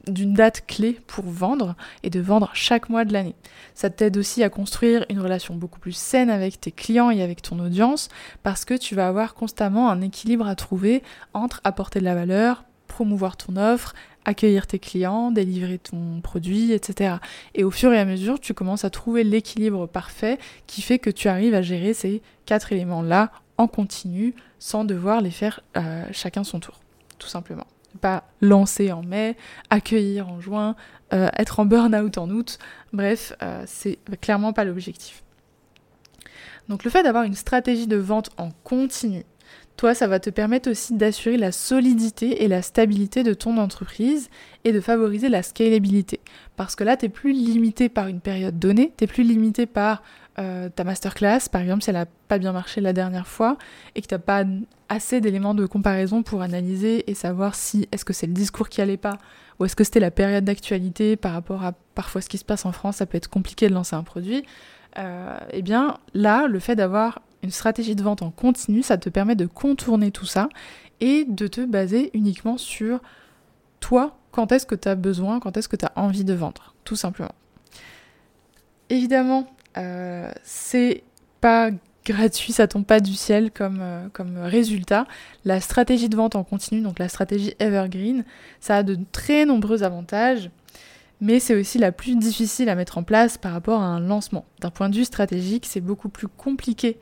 d'une 0.06 0.35
date 0.35 0.66
clé 0.66 1.00
pour 1.06 1.25
vendre 1.25 1.75
et 2.02 2.11
de 2.11 2.21
vendre 2.21 2.50
chaque 2.54 2.88
mois 2.88 3.04
de 3.04 3.12
l'année. 3.12 3.35
Ça 3.75 3.90
t'aide 3.90 4.16
aussi 4.16 4.42
à 4.42 4.50
construire 4.50 5.04
une 5.09 5.21
relation 5.21 5.54
beaucoup 5.54 5.78
plus 5.78 5.97
saine 5.97 6.30
avec 6.30 6.61
tes 6.61 6.73
clients 6.73 7.11
et 7.11 7.23
avec 7.23 7.42
ton 7.42 7.59
audience 7.59 8.09
parce 8.42 8.64
que 8.64 8.75
tu 8.75 8.94
vas 8.94 9.09
avoir 9.09 9.35
constamment 9.35 9.90
un 9.90 10.00
équilibre 10.00 10.47
à 10.47 10.54
trouver 10.54 11.02
entre 11.35 11.61
apporter 11.64 12.00
de 12.00 12.04
la 12.04 12.14
valeur, 12.14 12.64
promouvoir 12.88 13.37
ton 13.37 13.56
offre, 13.56 13.94
accueillir 14.25 14.66
tes 14.66 14.78
clients, 14.78 15.30
délivrer 15.30 15.78
ton 15.78 16.21
produit, 16.21 16.73
etc. 16.73 17.16
Et 17.54 17.64
au 17.64 17.71
fur 17.71 17.92
et 17.92 17.99
à 17.99 18.04
mesure, 18.04 18.40
tu 18.40 18.54
commences 18.54 18.85
à 18.85 18.90
trouver 18.90 19.25
l'équilibre 19.25 19.87
parfait 19.87 20.38
qui 20.66 20.82
fait 20.82 20.99
que 20.99 21.11
tu 21.11 21.28
arrives 21.28 21.54
à 21.54 21.62
gérer 21.62 21.94
ces 21.94 22.23
quatre 22.47 22.73
éléments-là 22.73 23.32
en 23.59 23.66
continu 23.66 24.35
sans 24.59 24.85
devoir 24.85 25.21
les 25.21 25.30
faire 25.30 25.61
euh, 25.76 26.04
chacun 26.12 26.44
son 26.44 26.61
tour, 26.61 26.80
tout 27.18 27.28
simplement 27.28 27.66
pas 28.00 28.25
lancer 28.40 28.92
en 28.92 29.02
mai, 29.02 29.37
accueillir 29.70 30.28
en 30.28 30.40
juin, 30.40 30.76
euh, 31.12 31.28
être 31.37 31.61
en 31.61 31.66
burn-out 31.66 32.18
en 32.18 32.30
août. 32.30 32.58
Bref, 32.92 33.32
euh, 33.42 33.64
c'est 33.66 33.99
clairement 34.20 34.52
pas 34.52 34.64
l'objectif. 34.64 35.22
Donc 36.68 36.84
le 36.84 36.90
fait 36.90 37.02
d'avoir 37.02 37.25
une 37.25 37.34
stratégie 37.34 37.87
de 37.87 37.96
vente 37.96 38.30
en 38.38 38.50
continu 38.64 39.25
toi, 39.76 39.95
ça 39.95 40.07
va 40.07 40.21
te 40.21 40.31
permettre 40.31 40.71
aussi 40.71 40.95
d'assurer 40.95 41.37
la 41.37 41.52
solidité 41.52 42.45
et 42.45 42.49
la 42.49 42.62
stabilité 42.62 43.23
de 43.23 43.35
ton 43.35 43.59
entreprise 43.59 44.29
et 44.64 44.73
de 44.73 44.81
favoriser 44.81 45.29
la 45.29 45.43
scalabilité. 45.43 46.21
Parce 46.57 46.76
que 46.76 46.85
là, 46.85 46.97
tu 46.97 47.07
n'es 47.07 47.09
plus 47.09 47.33
limité 47.33 47.88
par 47.88 48.07
une 48.07 48.21
période 48.21 48.59
donnée, 48.59 48.93
tu 48.97 49.05
n'es 49.05 49.09
plus 49.09 49.25
limité 49.25 49.67
par 49.67 50.02
euh, 50.38 50.69
ta 50.69 50.85
masterclass, 50.85 51.49
par 51.50 51.61
exemple, 51.61 51.83
si 51.83 51.91
elle 51.91 51.97
n'a 51.97 52.07
pas 52.29 52.38
bien 52.38 52.52
marché 52.52 52.81
la 52.81 52.93
dernière 52.93 53.26
fois 53.26 53.59
et 53.95 54.02
que 54.02 54.07
tu 54.07 54.14
n'as 54.14 54.19
pas 54.19 54.45
assez 54.88 55.21
d'éléments 55.21 55.55
de 55.55 55.67
comparaison 55.67 56.23
pour 56.23 56.43
analyser 56.43 57.11
et 57.11 57.14
savoir 57.14 57.55
si 57.55 57.88
est-ce 57.93 58.05
que 58.05 58.12
c'est 58.12 58.26
le 58.26 58.33
discours 58.33 58.69
qui 58.69 58.81
allait 58.81 58.97
pas 58.97 59.19
ou 59.59 59.64
est-ce 59.64 59.76
que 59.76 59.85
c'était 59.85 60.00
la 60.00 60.11
période 60.11 60.45
d'actualité 60.45 61.17
par 61.17 61.33
rapport 61.33 61.64
à 61.64 61.73
parfois 61.95 62.21
ce 62.21 62.29
qui 62.29 62.38
se 62.38 62.45
passe 62.45 62.67
en 62.67 62.73
France, 62.73 62.97
ça 62.97 63.07
peut 63.07 63.17
être 63.17 63.29
compliqué 63.29 63.69
de 63.69 63.75
lancer 63.75 63.95
un 63.95 64.02
produit. 64.02 64.45
Euh, 64.99 65.38
eh 65.50 65.62
bien 65.62 65.99
là, 66.14 66.47
le 66.47 66.59
fait 66.59 66.76
d'avoir 66.76 67.23
une 67.42 67.50
stratégie 67.50 67.94
de 67.94 68.02
vente 68.02 68.22
en 68.22 68.30
continu, 68.30 68.82
ça 68.82 68.96
te 68.96 69.08
permet 69.08 69.34
de 69.34 69.46
contourner 69.46 70.11
tout 70.11 70.26
ça 70.26 70.49
et 71.00 71.25
de 71.25 71.46
te 71.46 71.64
baser 71.64 72.11
uniquement 72.14 72.58
sur 72.58 73.00
toi, 73.80 74.16
quand 74.30 74.52
est-ce 74.52 74.66
que 74.66 74.75
tu 74.75 74.88
as 74.88 74.94
besoin, 74.94 75.40
quand 75.40 75.56
est-ce 75.56 75.68
que 75.68 75.76
tu 75.76 75.84
as 75.84 75.92
envie 75.96 76.25
de 76.25 76.34
vendre, 76.34 76.75
tout 76.84 76.96
simplement. 76.96 77.34
Évidemment, 78.88 79.49
euh, 79.76 80.30
c'est 80.44 81.02
pas 81.40 81.70
gratuit, 82.04 82.52
ça 82.52 82.68
tombe 82.68 82.84
pas 82.84 83.00
du 83.00 83.14
ciel 83.14 83.50
comme, 83.50 83.78
euh, 83.80 84.08
comme 84.12 84.38
résultat. 84.38 85.06
La 85.44 85.61
stratégie 85.61 86.08
de 86.08 86.16
vente 86.16 86.37
en 86.37 86.44
continu, 86.44 86.80
donc 86.80 86.99
la 86.99 87.08
stratégie 87.08 87.54
Evergreen, 87.58 88.25
ça 88.61 88.78
a 88.78 88.82
de 88.82 88.96
très 89.12 89.44
nombreux 89.44 89.82
avantages 89.82 90.50
mais 91.22 91.38
c'est 91.38 91.54
aussi 91.54 91.78
la 91.78 91.92
plus 91.92 92.16
difficile 92.16 92.68
à 92.68 92.75
mettre 92.75 92.99
en 92.99 93.04
place 93.04 93.38
par 93.38 93.52
rapport 93.52 93.80
à 93.80 93.87
un 93.87 94.00
lancement. 94.00 94.44
D'un 94.61 94.70
point 94.70 94.88
de 94.88 94.96
vue 94.96 95.04
stratégique, 95.04 95.66
c'est 95.66 95.80
beaucoup 95.80 96.08
plus 96.08 96.26
compliqué 96.26 96.99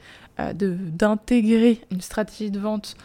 d'intégrer 0.55 1.81
une 1.91 2.01
stratégie 2.01 2.51
de 2.51 2.59
vente 2.59 2.97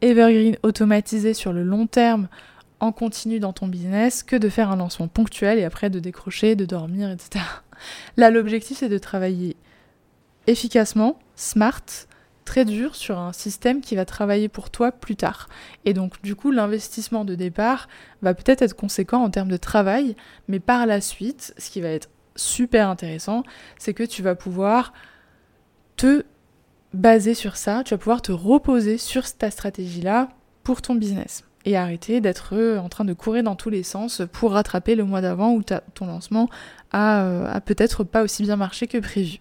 evergreen 0.00 0.56
automatisée 0.62 1.34
sur 1.34 1.52
le 1.52 1.62
long 1.62 1.86
terme 1.86 2.28
en 2.80 2.92
continu 2.92 3.40
dans 3.40 3.52
ton 3.52 3.66
business 3.66 4.22
que 4.22 4.36
de 4.36 4.48
faire 4.48 4.70
un 4.70 4.76
lancement 4.76 5.08
ponctuel 5.08 5.58
et 5.58 5.64
après 5.64 5.90
de 5.90 5.98
décrocher, 5.98 6.54
de 6.54 6.64
dormir, 6.64 7.10
etc. 7.10 7.44
Là, 8.16 8.30
l'objectif, 8.30 8.78
c'est 8.78 8.88
de 8.88 8.98
travailler 8.98 9.56
efficacement, 10.46 11.18
smart, 11.36 11.82
très 12.48 12.64
dur 12.64 12.96
sur 12.96 13.18
un 13.18 13.34
système 13.34 13.82
qui 13.82 13.94
va 13.94 14.06
travailler 14.06 14.48
pour 14.48 14.70
toi 14.70 14.90
plus 14.90 15.16
tard. 15.16 15.50
Et 15.84 15.92
donc 15.92 16.22
du 16.22 16.34
coup 16.34 16.50
l'investissement 16.50 17.26
de 17.26 17.34
départ 17.34 17.88
va 18.22 18.32
peut-être 18.32 18.62
être 18.62 18.74
conséquent 18.74 19.22
en 19.22 19.28
termes 19.28 19.50
de 19.50 19.58
travail, 19.58 20.16
mais 20.48 20.58
par 20.58 20.86
la 20.86 21.02
suite, 21.02 21.52
ce 21.58 21.68
qui 21.68 21.82
va 21.82 21.90
être 21.90 22.08
super 22.36 22.88
intéressant, 22.88 23.42
c'est 23.78 23.92
que 23.92 24.02
tu 24.02 24.22
vas 24.22 24.34
pouvoir 24.34 24.94
te 25.96 26.24
baser 26.94 27.34
sur 27.34 27.56
ça, 27.56 27.82
tu 27.84 27.94
vas 27.94 27.98
pouvoir 27.98 28.22
te 28.22 28.32
reposer 28.32 28.98
sur 28.98 29.30
ta 29.32 29.50
stratégie-là 29.50 30.28
pour 30.62 30.82
ton 30.82 30.94
business 30.94 31.44
et 31.64 31.76
arrêter 31.76 32.20
d'être 32.20 32.54
euh, 32.54 32.78
en 32.78 32.88
train 32.88 33.04
de 33.04 33.12
courir 33.12 33.42
dans 33.42 33.56
tous 33.56 33.70
les 33.70 33.82
sens 33.82 34.22
pour 34.32 34.52
rattraper 34.52 34.94
le 34.94 35.04
mois 35.04 35.20
d'avant 35.20 35.52
où 35.52 35.62
ton 35.62 36.06
lancement 36.06 36.48
euh, 36.94 37.46
a 37.46 37.60
peut-être 37.60 38.04
pas 38.04 38.22
aussi 38.22 38.42
bien 38.42 38.56
marché 38.56 38.86
que 38.86 38.98
prévu. 38.98 39.40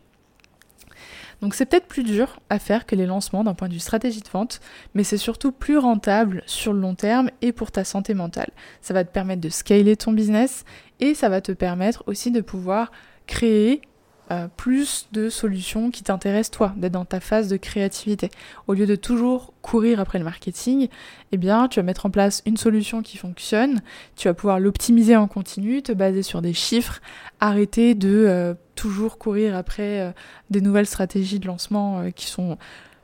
Donc 1.42 1.54
c'est 1.54 1.68
peut-être 1.68 1.86
plus 1.86 2.04
dur 2.04 2.39
à 2.50 2.58
faire 2.58 2.86
que 2.86 2.96
les 2.96 3.06
lancements 3.06 3.44
d'un 3.44 3.54
point 3.54 3.68
de 3.68 3.74
vue 3.74 3.80
stratégie 3.80 4.22
de 4.22 4.30
vente, 4.30 4.60
mais 4.96 5.04
c'est 5.04 5.18
surtout 5.18 5.51
plus 5.51 5.77
rentable 5.77 6.42
sur 6.48 6.74
le 6.74 6.80
long 6.80 6.96
terme 6.96 7.30
et 7.42 7.51
pour 7.51 7.72
ta 7.72 7.84
santé 7.84 8.16
mentale. 8.16 8.50
Ça 8.82 8.94
va 8.94 9.04
te 9.04 9.12
permettre 9.12 9.42
de 9.42 9.50
scaler 9.50 9.96
ton 9.96 10.12
business 10.12 10.66
et 11.00 11.13
ça 11.13 11.30
va 11.30 11.42
te 11.42 11.51
permettre 11.51 12.04
aussi 12.08 12.32
de 12.32 12.42
pouvoir 12.42 12.92
créer 13.27 13.82
euh, 14.29 14.48
plus 14.57 15.07
de 15.13 15.29
solutions 15.29 15.89
qui 15.89 16.03
t'intéressent 16.03 16.51
toi, 16.51 16.74
d'être 16.75 16.91
dans 16.91 17.05
ta 17.05 17.19
phase 17.19 17.48
de 17.48 17.57
créativité. 17.57 18.29
Au 18.67 18.74
lieu 18.74 18.86
de 18.86 18.96
toujours 18.96 19.53
courir 19.62 20.00
après 20.00 20.19
le 20.19 20.25
marketing, 20.25 20.89
eh 21.31 21.38
bien, 21.38 21.67
tu 21.67 21.79
vas 21.79 21.84
mettre 21.84 22.05
en 22.05 22.10
place 22.10 22.43
une 22.46 22.57
solution 22.57 23.01
qui 23.01 23.17
fonctionne, 23.17 23.81
tu 24.15 24.27
vas 24.27 24.34
pouvoir 24.34 24.60
l'optimiser 24.60 25.15
en 25.15 25.27
continu, 25.27 25.81
te 25.81 25.91
baser 25.91 26.24
sur 26.24 26.41
des 26.41 26.53
chiffres, 26.53 27.00
arrêter 27.39 27.96
de 27.96 28.25
euh, 28.27 28.53
toujours 28.75 29.17
courir 29.17 29.55
après 29.55 30.01
euh, 30.01 30.12
des 30.50 30.62
nouvelles 30.62 30.88
stratégies 30.88 31.39
de 31.39 31.48
lancement 31.48 32.12
qui 32.15 32.27
sont 32.27 32.57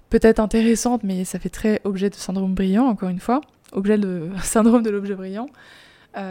peut-être 0.10 0.40
intéressantes, 0.40 1.04
mais 1.04 1.26
ça 1.26 1.40
fait 1.40 1.50
très 1.50 1.80
objet 1.86 2.10
de 2.10 2.16
syndrome 2.16 2.54
brillant, 2.54 2.86
encore 2.86 3.10
une 3.10 3.20
fois, 3.20 3.42
objet 3.72 3.98
de 3.98 4.30
syndrome 4.44 4.84
de 4.84 4.90
l'objet 4.90 5.16
brillant. 5.16 5.48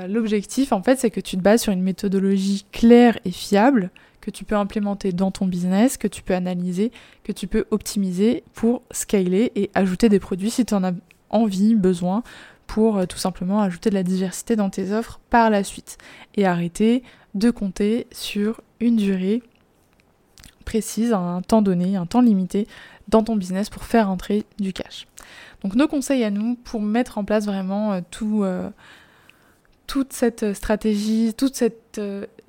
L'objectif, 0.09 0.73
en 0.73 0.83
fait, 0.83 0.99
c'est 0.99 1.11
que 1.11 1.21
tu 1.21 1.37
te 1.37 1.43
bases 1.43 1.63
sur 1.63 1.73
une 1.73 1.83
méthodologie 1.83 2.65
claire 2.71 3.19
et 3.25 3.33
fiable 3.33 3.91
que 4.23 4.31
tu 4.31 4.45
peux 4.45 4.55
implémenter 4.55 5.13
dans 5.13 5.31
ton 5.31 5.47
business, 5.47 5.99
que 5.99 6.09
tu 6.09 6.23
peux 6.23 6.35
analyser, 6.35 6.93
que 7.25 7.33
tu 7.33 7.47
peux 7.47 7.67
optimiser 7.71 8.45
pour 8.55 8.83
scaler 8.91 9.53
et 9.57 9.71
ajouter 9.75 10.09
des 10.09 10.21
produits 10.21 10.51
si 10.51 10.65
tu 10.65 10.73
en 10.73 10.85
as 10.85 10.93
envie, 11.29 11.75
besoin, 11.75 12.23
pour 12.67 12.97
euh, 12.97 13.07
tout 13.07 13.19
simplement 13.19 13.61
ajouter 13.61 13.91
de 13.91 13.95
la 13.95 14.03
diversité 14.03 14.57
dans 14.57 14.71
tes 14.71 14.93
offres 14.93 15.21
par 15.29 15.51
la 15.51 15.65
suite. 15.65 15.99
Et 16.37 16.47
arrêter 16.47 17.03
de 17.35 17.51
compter 17.51 18.07
sur 18.13 18.63
une 18.81 18.97
durée 18.97 19.43
précise, 20.65 21.13
un 21.13 21.43
temps 21.43 21.61
donné, 21.61 21.97
un 21.97 22.07
temps 22.07 22.21
limité 22.21 22.69
dans 23.09 23.25
ton 23.25 23.37
business 23.37 23.69
pour 23.69 23.85
faire 23.85 24.09
entrer 24.09 24.45
du 24.61 24.73
cash. 24.73 25.09
Donc 25.63 25.75
nos 25.75 25.89
conseils 25.89 26.23
à 26.23 26.31
nous 26.31 26.55
pour 26.55 26.81
mettre 26.81 27.19
en 27.19 27.25
place 27.25 27.47
vraiment 27.47 27.93
euh, 27.93 28.01
tout, 28.11 28.45
euh, 28.45 28.71
toute 29.87 30.13
cette 30.13 30.55
stratégie, 30.55 31.35
toute 31.35 31.55
cette 31.55 32.01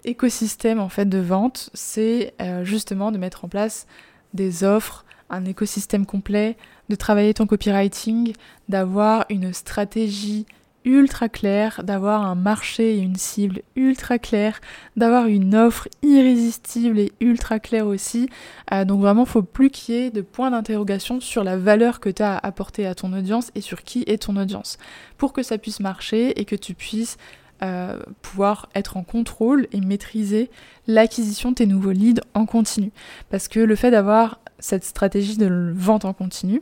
écosystème 0.05 0.79
en 0.79 0.89
fait 0.89 1.07
de 1.07 1.19
vente, 1.19 1.69
c'est 1.73 2.33
euh, 2.41 2.63
justement 2.63 3.11
de 3.11 3.17
mettre 3.17 3.45
en 3.45 3.47
place 3.47 3.87
des 4.33 4.63
offres, 4.63 5.05
un 5.29 5.45
écosystème 5.45 6.05
complet, 6.05 6.57
de 6.89 6.95
travailler 6.95 7.33
ton 7.33 7.47
copywriting, 7.47 8.33
d'avoir 8.69 9.25
une 9.29 9.53
stratégie 9.53 10.45
ultra 10.85 11.29
claire, 11.29 11.81
d'avoir 11.83 12.25
un 12.25 12.35
marché 12.35 12.95
et 12.95 12.99
une 12.99 13.15
cible 13.15 13.61
ultra 13.75 14.19
claire, 14.19 14.59
d'avoir 14.95 15.27
une 15.27 15.55
offre 15.55 15.87
irrésistible 16.01 16.99
et 16.99 17.11
ultra 17.19 17.59
claire 17.59 17.87
aussi. 17.87 18.29
Euh, 18.71 18.85
donc 18.85 19.01
vraiment, 19.01 19.25
faut 19.25 19.43
plus 19.43 19.69
qu'il 19.69 19.95
y 19.95 19.97
ait 19.99 20.11
de 20.11 20.21
points 20.21 20.51
d'interrogation 20.51 21.19
sur 21.19 21.43
la 21.43 21.57
valeur 21.57 21.99
que 21.99 22.09
tu 22.09 22.23
as 22.23 22.37
apportée 22.37 22.85
à 22.85 22.95
ton 22.95 23.13
audience 23.13 23.51
et 23.55 23.61
sur 23.61 23.83
qui 23.83 24.03
est 24.07 24.23
ton 24.23 24.35
audience. 24.35 24.77
Pour 25.17 25.33
que 25.33 25.43
ça 25.43 25.57
puisse 25.57 25.79
marcher 25.79 26.39
et 26.39 26.45
que 26.45 26.55
tu 26.55 26.73
puisses 26.73 27.17
euh, 27.61 27.97
pouvoir 28.21 28.67
être 28.75 28.97
en 28.97 29.03
contrôle 29.03 29.67
et 29.71 29.79
maîtriser 29.79 30.49
l'acquisition 30.85 31.51
de 31.51 31.55
tes 31.55 31.65
nouveaux 31.65 31.91
leads 31.91 32.21
en 32.33 32.45
continu. 32.45 32.91
Parce 33.29 33.47
que 33.47 33.59
le 33.59 33.75
fait 33.75 33.91
d'avoir 33.91 34.39
cette 34.59 34.83
stratégie 34.83 35.37
de 35.37 35.71
vente 35.73 36.03
en 36.03 36.11
continu, 36.11 36.59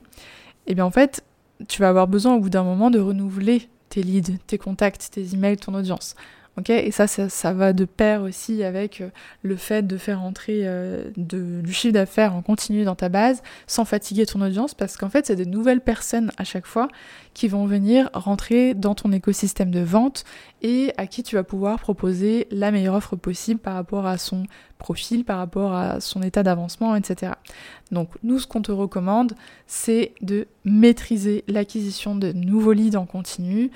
eh 0.68 0.76
bien 0.76 0.86
en 0.86 0.92
fait, 0.92 1.24
tu 1.68 1.82
vas 1.82 1.90
avoir 1.90 2.08
besoin 2.08 2.36
au 2.36 2.40
bout 2.40 2.50
d'un 2.50 2.64
moment 2.64 2.92
de 2.92 3.00
renouveler 3.00 3.68
tes 3.92 4.02
leads, 4.02 4.38
tes 4.48 4.58
contacts, 4.58 5.12
tes 5.12 5.36
emails, 5.36 5.58
ton 5.58 5.76
audience 5.76 6.16
et 6.68 6.92
ça, 6.92 7.08
ça, 7.08 7.54
va 7.54 7.74
de 7.74 7.86
pair 7.86 8.22
aussi 8.22 8.64
avec 8.64 9.02
euh, 9.02 9.10
le 9.42 9.56
fait 9.56 9.88
de 9.88 9.98
faire 9.98 10.22
entrer 10.22 10.62
euh, 10.64 11.10
du 11.16 11.74
chiffre 11.74 11.94
d'affaires 11.94 12.36
en 12.36 12.42
continu 12.42 12.84
dans 12.84 12.96
ta 12.96 13.10
base 13.10 13.42
sans 13.68 13.86
fatiguer 13.86 14.26
ton 14.26 14.42
audience 14.42 14.74
parce 14.74 14.98
qu'en 14.98 15.10
fait, 15.10 15.26
c'est 15.26 15.36
des 15.36 15.46
nouvelles 15.46 15.82
personnes 15.82 16.32
à 16.38 16.44
chaque 16.44 16.68
fois 16.68 16.90
qui 17.34 17.48
vont 17.48 17.66
venir 17.66 18.10
rentrer 18.14 18.74
dans 18.74 18.96
ton 18.96 19.12
écosystème 19.12 19.72
de 19.72 19.80
vente 19.80 20.26
et 20.62 20.94
à 20.98 21.08
qui 21.08 21.24
tu 21.24 21.36
vas 21.36 21.44
pouvoir 21.44 21.80
proposer 21.80 22.48
la 22.52 22.72
meilleure 22.72 22.96
offre 22.96 23.16
possible 23.16 23.60
par 23.60 23.74
rapport 23.74 24.06
à 24.06 24.18
son 24.18 24.46
profil, 24.78 25.24
par 25.24 25.38
rapport 25.38 25.74
à 25.74 26.02
son 26.02 26.22
état 26.22 26.44
d'avancement, 26.44 26.96
etc. 26.96 27.34
Donc 27.92 28.10
nous, 28.24 28.40
ce 28.40 28.48
qu'on 28.48 28.62
te 28.62 28.72
recommande, 28.72 29.34
c'est 29.68 30.14
de 30.22 30.48
maîtriser 30.66 31.44
l'acquisition 31.48 32.16
de 32.16 32.34
nouveaux 32.34 32.74
leads 32.74 32.98
en 32.98 33.06
continu, 33.06 33.72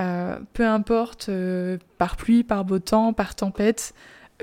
euh, 0.00 0.38
peu 0.52 0.66
importe 0.66 1.28
euh, 1.28 1.78
par 1.98 2.16
pluie, 2.16 2.42
par 2.42 2.64
beau 2.64 2.78
temps, 2.78 3.12
par 3.12 3.34
tempête, 3.34 3.94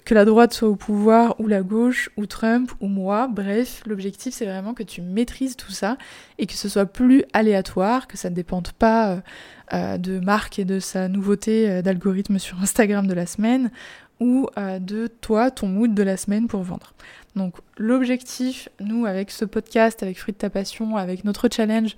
que 0.06 0.14
la 0.14 0.24
droite 0.24 0.54
soit 0.54 0.70
au 0.70 0.78
pouvoir 0.78 1.38
ou 1.40 1.48
la 1.48 1.62
gauche 1.62 2.10
ou 2.16 2.26
Trump 2.26 2.72
ou 2.80 2.88
moi, 2.88 3.28
bref, 3.28 3.84
l'objectif 3.86 4.34
c'est 4.34 4.46
vraiment 4.46 4.74
que 4.74 4.84
tu 4.84 5.02
maîtrises 5.02 5.58
tout 5.58 5.72
ça 5.72 5.98
et 6.38 6.46
que 6.46 6.54
ce 6.54 6.70
soit 6.70 6.86
plus 6.86 7.26
aléatoire, 7.34 8.08
que 8.08 8.18
ça 8.18 8.30
ne 8.30 8.36
dépende 8.36 8.72
pas 8.72 9.22
euh, 9.74 9.98
de 9.98 10.20
Marc 10.20 10.60
et 10.60 10.66
de 10.66 10.80
sa 10.80 11.10
nouveauté 11.10 11.82
d'algorithme 11.82 12.40
sur 12.40 12.62
Instagram 12.62 13.06
de 13.06 13.14
la 13.14 13.26
semaine 13.26 13.70
ou 14.22 14.48
de 14.58 15.08
toi, 15.08 15.50
ton 15.50 15.68
mood 15.68 15.94
de 15.94 16.04
la 16.04 16.16
semaine 16.16 16.48
pour 16.48 16.62
vendre. 16.62 16.94
Donc 17.36 17.56
l'objectif, 17.78 18.70
nous, 18.80 19.06
avec 19.06 19.32
ce 19.32 19.46
podcast, 19.46 20.04
avec 20.04 20.20
Fruit 20.20 20.34
de 20.34 20.38
ta 20.38 20.50
passion, 20.50 20.98
avec 20.98 21.24
notre 21.24 21.50
challenge 21.52 21.96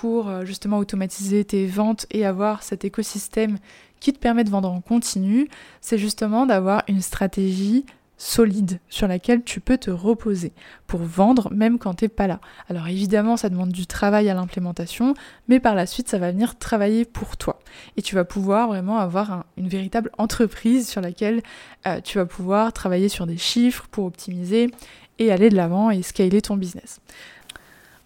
pour 0.00 0.28
euh, 0.28 0.44
justement 0.44 0.78
automatiser 0.78 1.44
tes 1.44 1.66
ventes 1.66 2.06
et 2.10 2.26
avoir 2.26 2.64
cet 2.64 2.84
écosystème 2.84 3.58
qui 4.00 4.12
te 4.12 4.18
permet 4.18 4.42
de 4.42 4.50
vendre 4.50 4.68
en 4.68 4.80
continu, 4.80 5.48
c'est 5.80 5.98
justement 5.98 6.46
d'avoir 6.46 6.82
une 6.88 7.00
stratégie 7.00 7.86
solide 8.16 8.80
sur 8.88 9.06
laquelle 9.06 9.44
tu 9.44 9.60
peux 9.60 9.78
te 9.78 9.92
reposer 9.92 10.52
pour 10.88 11.00
vendre 11.00 11.52
même 11.52 11.78
quand 11.78 11.94
t'es 11.94 12.08
pas 12.08 12.26
là. 12.26 12.40
Alors 12.68 12.88
évidemment 12.88 13.36
ça 13.36 13.48
demande 13.48 13.70
du 13.70 13.86
travail 13.86 14.28
à 14.28 14.34
l'implémentation, 14.34 15.14
mais 15.46 15.60
par 15.60 15.76
la 15.76 15.86
suite 15.86 16.08
ça 16.08 16.18
va 16.18 16.32
venir 16.32 16.58
travailler 16.58 17.04
pour 17.04 17.36
toi. 17.36 17.60
Et 17.96 18.02
tu 18.02 18.16
vas 18.16 18.24
pouvoir 18.24 18.66
vraiment 18.66 18.98
avoir 18.98 19.44
une 19.56 19.68
véritable 19.68 20.10
entreprise 20.18 20.88
sur 20.88 21.02
laquelle 21.02 21.40
euh, 21.86 22.00
tu 22.00 22.18
vas 22.18 22.26
pouvoir 22.26 22.72
travailler 22.72 23.08
sur 23.08 23.28
des 23.28 23.38
chiffres 23.38 23.86
pour 23.92 24.06
optimiser 24.06 24.70
et 25.20 25.30
aller 25.30 25.50
de 25.50 25.56
l'avant 25.56 25.90
et 25.90 26.02
scaler 26.02 26.42
ton 26.42 26.56
business. 26.56 27.00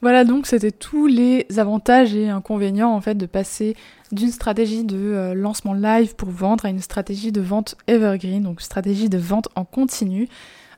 Voilà 0.00 0.24
donc 0.24 0.46
c'était 0.46 0.70
tous 0.70 1.08
les 1.08 1.46
avantages 1.56 2.14
et 2.14 2.28
inconvénients 2.28 2.92
en 2.92 3.00
fait 3.00 3.16
de 3.16 3.26
passer 3.26 3.74
d'une 4.12 4.30
stratégie 4.30 4.84
de 4.84 4.96
euh, 4.96 5.34
lancement 5.34 5.74
live 5.74 6.14
pour 6.14 6.30
vendre 6.30 6.66
à 6.66 6.68
une 6.68 6.78
stratégie 6.78 7.32
de 7.32 7.40
vente 7.40 7.76
evergreen, 7.88 8.42
donc 8.44 8.60
stratégie 8.60 9.08
de 9.08 9.18
vente 9.18 9.48
en 9.56 9.64
continu. 9.64 10.28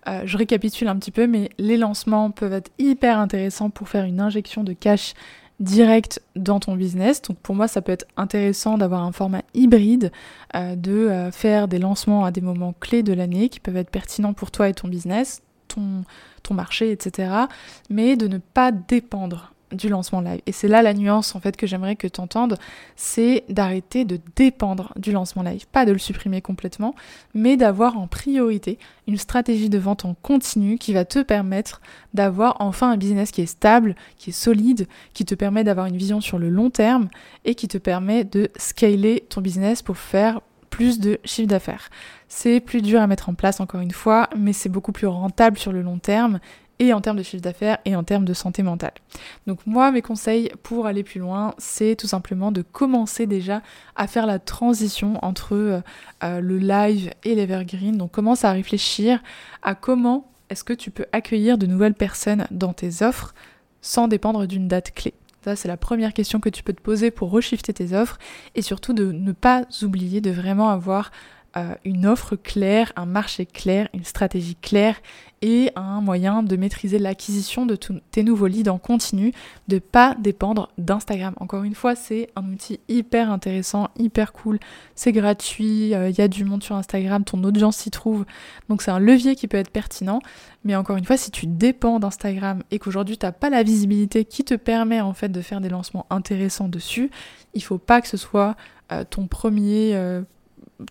Euh, 0.08 0.22
je 0.24 0.38
récapitule 0.38 0.88
un 0.88 0.96
petit 0.96 1.10
peu, 1.10 1.26
mais 1.26 1.50
les 1.58 1.76
lancements 1.76 2.30
peuvent 2.30 2.54
être 2.54 2.70
hyper 2.78 3.18
intéressants 3.18 3.68
pour 3.68 3.90
faire 3.90 4.06
une 4.06 4.20
injection 4.20 4.64
de 4.64 4.72
cash 4.72 5.12
direct 5.60 6.22
dans 6.34 6.58
ton 6.58 6.74
business. 6.74 7.20
Donc 7.20 7.36
pour 7.40 7.54
moi, 7.54 7.68
ça 7.68 7.82
peut 7.82 7.92
être 7.92 8.06
intéressant 8.16 8.78
d'avoir 8.78 9.04
un 9.04 9.12
format 9.12 9.42
hybride, 9.52 10.10
euh, 10.56 10.74
de 10.74 11.28
faire 11.30 11.68
des 11.68 11.78
lancements 11.78 12.24
à 12.24 12.30
des 12.30 12.40
moments 12.40 12.72
clés 12.80 13.02
de 13.02 13.12
l'année 13.12 13.50
qui 13.50 13.60
peuvent 13.60 13.76
être 13.76 13.90
pertinents 13.90 14.32
pour 14.32 14.50
toi 14.50 14.70
et 14.70 14.72
ton 14.72 14.88
business, 14.88 15.42
ton, 15.74 16.54
marché, 16.54 16.90
etc. 16.90 17.32
Mais 17.90 18.16
de 18.16 18.26
ne 18.26 18.38
pas 18.38 18.72
dépendre 18.72 19.52
du 19.72 19.88
lancement 19.88 20.20
live. 20.20 20.40
Et 20.46 20.52
c'est 20.52 20.68
là 20.68 20.82
la 20.82 20.94
nuance 20.94 21.34
en 21.34 21.40
fait 21.40 21.56
que 21.56 21.66
j'aimerais 21.66 21.96
que 21.96 22.08
tu 22.08 22.20
entendes, 22.20 22.56
c'est 22.96 23.44
d'arrêter 23.48 24.04
de 24.04 24.18
dépendre 24.36 24.92
du 24.96 25.12
lancement 25.12 25.42
live, 25.42 25.66
pas 25.70 25.84
de 25.84 25.92
le 25.92 25.98
supprimer 25.98 26.40
complètement, 26.40 26.94
mais 27.34 27.56
d'avoir 27.56 27.96
en 27.98 28.06
priorité 28.06 28.78
une 29.06 29.16
stratégie 29.16 29.70
de 29.70 29.78
vente 29.78 30.04
en 30.04 30.14
continu 30.14 30.78
qui 30.78 30.92
va 30.92 31.04
te 31.04 31.20
permettre 31.20 31.80
d'avoir 32.14 32.56
enfin 32.60 32.90
un 32.90 32.96
business 32.96 33.30
qui 33.30 33.42
est 33.42 33.46
stable, 33.46 33.94
qui 34.16 34.30
est 34.30 34.32
solide, 34.32 34.88
qui 35.14 35.24
te 35.24 35.34
permet 35.34 35.64
d'avoir 35.64 35.86
une 35.86 35.96
vision 35.96 36.20
sur 36.20 36.38
le 36.38 36.48
long 36.48 36.70
terme 36.70 37.08
et 37.44 37.54
qui 37.54 37.68
te 37.68 37.78
permet 37.78 38.24
de 38.24 38.50
scaler 38.56 39.24
ton 39.28 39.40
business 39.40 39.82
pour 39.82 39.98
faire 39.98 40.40
plus 40.70 41.00
de 41.00 41.18
chiffre 41.24 41.48
d'affaires. 41.48 41.90
C'est 42.32 42.60
plus 42.60 42.80
dur 42.80 43.00
à 43.02 43.08
mettre 43.08 43.28
en 43.28 43.34
place 43.34 43.58
encore 43.58 43.80
une 43.80 43.90
fois, 43.90 44.30
mais 44.36 44.52
c'est 44.52 44.68
beaucoup 44.68 44.92
plus 44.92 45.08
rentable 45.08 45.58
sur 45.58 45.72
le 45.72 45.82
long 45.82 45.98
terme 45.98 46.38
et 46.78 46.92
en 46.92 47.00
termes 47.00 47.16
de 47.16 47.24
chiffre 47.24 47.42
d'affaires 47.42 47.78
et 47.84 47.96
en 47.96 48.04
termes 48.04 48.24
de 48.24 48.32
santé 48.34 48.62
mentale. 48.62 48.92
Donc 49.48 49.66
moi, 49.66 49.90
mes 49.90 50.00
conseils 50.00 50.48
pour 50.62 50.86
aller 50.86 51.02
plus 51.02 51.18
loin, 51.18 51.54
c'est 51.58 51.96
tout 51.96 52.06
simplement 52.06 52.52
de 52.52 52.62
commencer 52.62 53.26
déjà 53.26 53.62
à 53.96 54.06
faire 54.06 54.26
la 54.26 54.38
transition 54.38 55.18
entre 55.22 55.56
euh, 55.56 55.80
euh, 56.22 56.40
le 56.40 56.58
live 56.58 57.10
et 57.24 57.34
l'evergreen. 57.34 57.96
Donc 57.98 58.12
commence 58.12 58.44
à 58.44 58.52
réfléchir 58.52 59.20
à 59.62 59.74
comment 59.74 60.30
est-ce 60.50 60.62
que 60.62 60.72
tu 60.72 60.92
peux 60.92 61.06
accueillir 61.10 61.58
de 61.58 61.66
nouvelles 61.66 61.94
personnes 61.94 62.46
dans 62.52 62.72
tes 62.72 63.02
offres 63.02 63.34
sans 63.82 64.06
dépendre 64.06 64.46
d'une 64.46 64.68
date 64.68 64.94
clé. 64.94 65.14
Ça, 65.44 65.56
c'est 65.56 65.68
la 65.68 65.78
première 65.78 66.12
question 66.12 66.38
que 66.38 66.50
tu 66.50 66.62
peux 66.62 66.74
te 66.74 66.82
poser 66.82 67.10
pour 67.10 67.30
reshifter 67.30 67.72
tes 67.72 67.94
offres 67.94 68.18
et 68.54 68.62
surtout 68.62 68.92
de 68.92 69.10
ne 69.10 69.32
pas 69.32 69.62
oublier 69.82 70.20
de 70.20 70.30
vraiment 70.30 70.68
avoir 70.68 71.10
euh, 71.56 71.74
une 71.84 72.06
offre 72.06 72.36
claire, 72.36 72.92
un 72.94 73.06
marché 73.06 73.44
clair, 73.44 73.88
une 73.92 74.04
stratégie 74.04 74.54
claire 74.54 75.00
et 75.42 75.72
un 75.74 76.00
moyen 76.00 76.42
de 76.42 76.54
maîtriser 76.54 76.98
l'acquisition 76.98 77.66
de 77.66 77.74
tes 77.74 78.22
nouveaux 78.22 78.46
leads 78.46 78.70
en 78.70 78.78
continu, 78.78 79.32
de 79.68 79.78
pas 79.78 80.14
dépendre 80.20 80.70
d'Instagram. 80.78 81.34
Encore 81.40 81.64
une 81.64 81.74
fois, 81.74 81.96
c'est 81.96 82.28
un 82.36 82.44
outil 82.52 82.78
hyper 82.88 83.32
intéressant, 83.32 83.88
hyper 83.98 84.32
cool, 84.32 84.58
c'est 84.94 85.12
gratuit, 85.12 85.88
il 85.88 85.94
euh, 85.94 86.10
y 86.10 86.20
a 86.20 86.28
du 86.28 86.44
monde 86.44 86.62
sur 86.62 86.76
Instagram, 86.76 87.24
ton 87.24 87.42
audience 87.42 87.78
s'y 87.78 87.90
trouve, 87.90 88.26
donc 88.68 88.82
c'est 88.82 88.90
un 88.90 89.00
levier 89.00 89.34
qui 89.34 89.48
peut 89.48 89.56
être 89.56 89.70
pertinent. 89.70 90.20
Mais 90.64 90.76
encore 90.76 90.98
une 90.98 91.04
fois, 91.04 91.16
si 91.16 91.30
tu 91.30 91.46
dépends 91.46 91.98
d'Instagram 92.00 92.62
et 92.70 92.78
qu'aujourd'hui 92.78 93.16
tu 93.18 93.26
n'as 93.26 93.32
pas 93.32 93.50
la 93.50 93.62
visibilité 93.62 94.24
qui 94.24 94.44
te 94.44 94.54
permet 94.54 95.00
en 95.00 95.14
fait 95.14 95.30
de 95.30 95.40
faire 95.40 95.60
des 95.60 95.70
lancements 95.70 96.06
intéressants 96.10 96.68
dessus, 96.68 97.10
il 97.54 97.62
faut 97.62 97.78
pas 97.78 98.00
que 98.00 98.08
ce 98.08 98.16
soit 98.16 98.56
euh, 98.92 99.04
ton 99.08 99.26
premier 99.26 99.94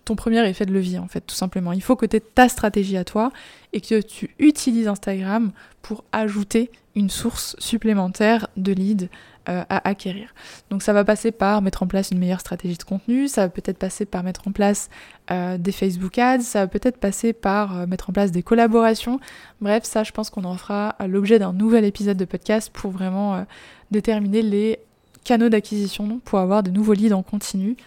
ton 0.05 0.15
premier 0.15 0.47
effet 0.47 0.65
de 0.65 0.73
levier 0.73 0.99
en 0.99 1.07
fait 1.07 1.21
tout 1.21 1.35
simplement. 1.35 1.73
Il 1.73 1.81
faut 1.81 1.95
que 1.95 2.05
tu 2.05 2.17
aies 2.17 2.21
ta 2.21 2.49
stratégie 2.49 2.97
à 2.97 3.03
toi 3.03 3.31
et 3.73 3.81
que 3.81 4.01
tu 4.01 4.35
utilises 4.39 4.87
Instagram 4.87 5.51
pour 5.81 6.03
ajouter 6.11 6.71
une 6.95 7.09
source 7.09 7.55
supplémentaire 7.59 8.47
de 8.57 8.73
leads 8.73 9.07
euh, 9.47 9.63
à 9.69 9.87
acquérir. 9.87 10.33
Donc 10.69 10.83
ça 10.83 10.93
va 10.93 11.03
passer 11.03 11.31
par 11.31 11.61
mettre 11.61 11.83
en 11.83 11.87
place 11.87 12.11
une 12.11 12.19
meilleure 12.19 12.41
stratégie 12.41 12.77
de 12.77 12.83
contenu, 12.83 13.27
ça 13.27 13.43
va 13.43 13.49
peut-être 13.49 13.77
passer 13.77 14.05
par 14.05 14.23
mettre 14.23 14.47
en 14.47 14.51
place 14.51 14.89
euh, 15.31 15.57
des 15.57 15.71
Facebook 15.71 16.17
Ads, 16.17 16.41
ça 16.41 16.61
va 16.61 16.67
peut-être 16.67 16.97
passer 16.97 17.33
par 17.33 17.77
euh, 17.77 17.85
mettre 17.87 18.09
en 18.09 18.13
place 18.13 18.31
des 18.31 18.43
collaborations. 18.43 19.19
Bref, 19.61 19.83
ça 19.85 20.03
je 20.03 20.11
pense 20.11 20.29
qu'on 20.29 20.43
en 20.43 20.55
fera 20.55 20.95
l'objet 21.07 21.39
d'un 21.39 21.53
nouvel 21.53 21.85
épisode 21.85 22.17
de 22.17 22.25
podcast 22.25 22.69
pour 22.71 22.91
vraiment 22.91 23.45
déterminer 23.91 24.41
les 24.41 24.79
canaux 25.23 25.49
d'acquisition 25.49 26.19
pour 26.25 26.39
avoir 26.39 26.63
de 26.63 26.71
nouveaux 26.71 26.93
leads 26.93 27.13
en 27.13 27.23
continu 27.23 27.77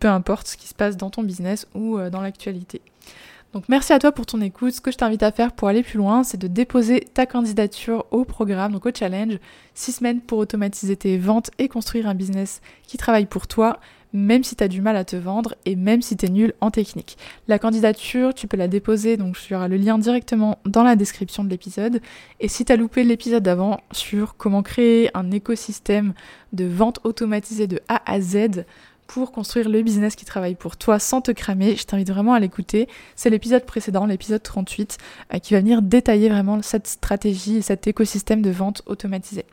peu 0.00 0.08
importe 0.08 0.48
ce 0.48 0.56
qui 0.56 0.68
se 0.68 0.74
passe 0.74 0.96
dans 0.96 1.10
ton 1.10 1.22
business 1.22 1.66
ou 1.74 1.98
euh, 1.98 2.10
dans 2.10 2.20
l'actualité. 2.20 2.80
Donc 3.54 3.64
merci 3.68 3.94
à 3.94 3.98
toi 3.98 4.12
pour 4.12 4.26
ton 4.26 4.40
écoute. 4.42 4.74
Ce 4.74 4.80
que 4.80 4.90
je 4.90 4.98
t'invite 4.98 5.22
à 5.22 5.32
faire 5.32 5.52
pour 5.52 5.68
aller 5.68 5.82
plus 5.82 5.96
loin, 5.96 6.22
c'est 6.22 6.36
de 6.36 6.48
déposer 6.48 7.00
ta 7.14 7.24
candidature 7.24 8.04
au 8.10 8.24
programme, 8.24 8.72
donc 8.72 8.84
au 8.84 8.90
challenge, 8.94 9.38
6 9.74 9.92
semaines 9.92 10.20
pour 10.20 10.38
automatiser 10.38 10.96
tes 10.96 11.16
ventes 11.16 11.50
et 11.58 11.68
construire 11.68 12.06
un 12.08 12.14
business 12.14 12.60
qui 12.86 12.98
travaille 12.98 13.24
pour 13.24 13.46
toi, 13.46 13.80
même 14.12 14.44
si 14.44 14.54
tu 14.54 14.64
as 14.64 14.68
du 14.68 14.82
mal 14.82 14.96
à 14.96 15.04
te 15.04 15.16
vendre 15.16 15.54
et 15.64 15.76
même 15.76 16.02
si 16.02 16.14
tu 16.16 16.26
es 16.26 16.28
nul 16.28 16.52
en 16.60 16.70
technique. 16.70 17.16
La 17.46 17.58
candidature, 17.58 18.34
tu 18.34 18.48
peux 18.48 18.58
la 18.58 18.68
déposer, 18.68 19.16
donc 19.16 19.36
aura 19.50 19.68
le 19.68 19.76
lien 19.76 19.98
directement 19.98 20.58
dans 20.66 20.82
la 20.82 20.94
description 20.94 21.42
de 21.42 21.48
l'épisode. 21.48 22.02
Et 22.40 22.48
si 22.48 22.66
tu 22.66 22.72
as 22.72 22.76
loupé 22.76 23.02
l'épisode 23.02 23.42
d'avant 23.42 23.80
sur 23.92 24.36
comment 24.36 24.62
créer 24.62 25.10
un 25.16 25.30
écosystème 25.30 26.12
de 26.52 26.66
vente 26.66 27.00
automatisée 27.04 27.66
de 27.66 27.80
A 27.88 28.02
à 28.10 28.20
Z, 28.20 28.64
pour 29.08 29.32
construire 29.32 29.68
le 29.68 29.82
business 29.82 30.14
qui 30.14 30.24
travaille 30.24 30.54
pour 30.54 30.76
toi 30.76 31.00
sans 31.00 31.20
te 31.20 31.32
cramer. 31.32 31.74
Je 31.74 31.84
t'invite 31.84 32.10
vraiment 32.10 32.34
à 32.34 32.40
l'écouter. 32.40 32.86
C'est 33.16 33.30
l'épisode 33.30 33.64
précédent, 33.64 34.06
l'épisode 34.06 34.42
38, 34.42 34.98
euh, 35.34 35.38
qui 35.38 35.54
va 35.54 35.60
venir 35.60 35.82
détailler 35.82 36.28
vraiment 36.28 36.62
cette 36.62 36.86
stratégie 36.86 37.56
et 37.56 37.62
cet 37.62 37.88
écosystème 37.88 38.42
de 38.42 38.50
vente 38.50 38.82
automatisé. 38.86 39.44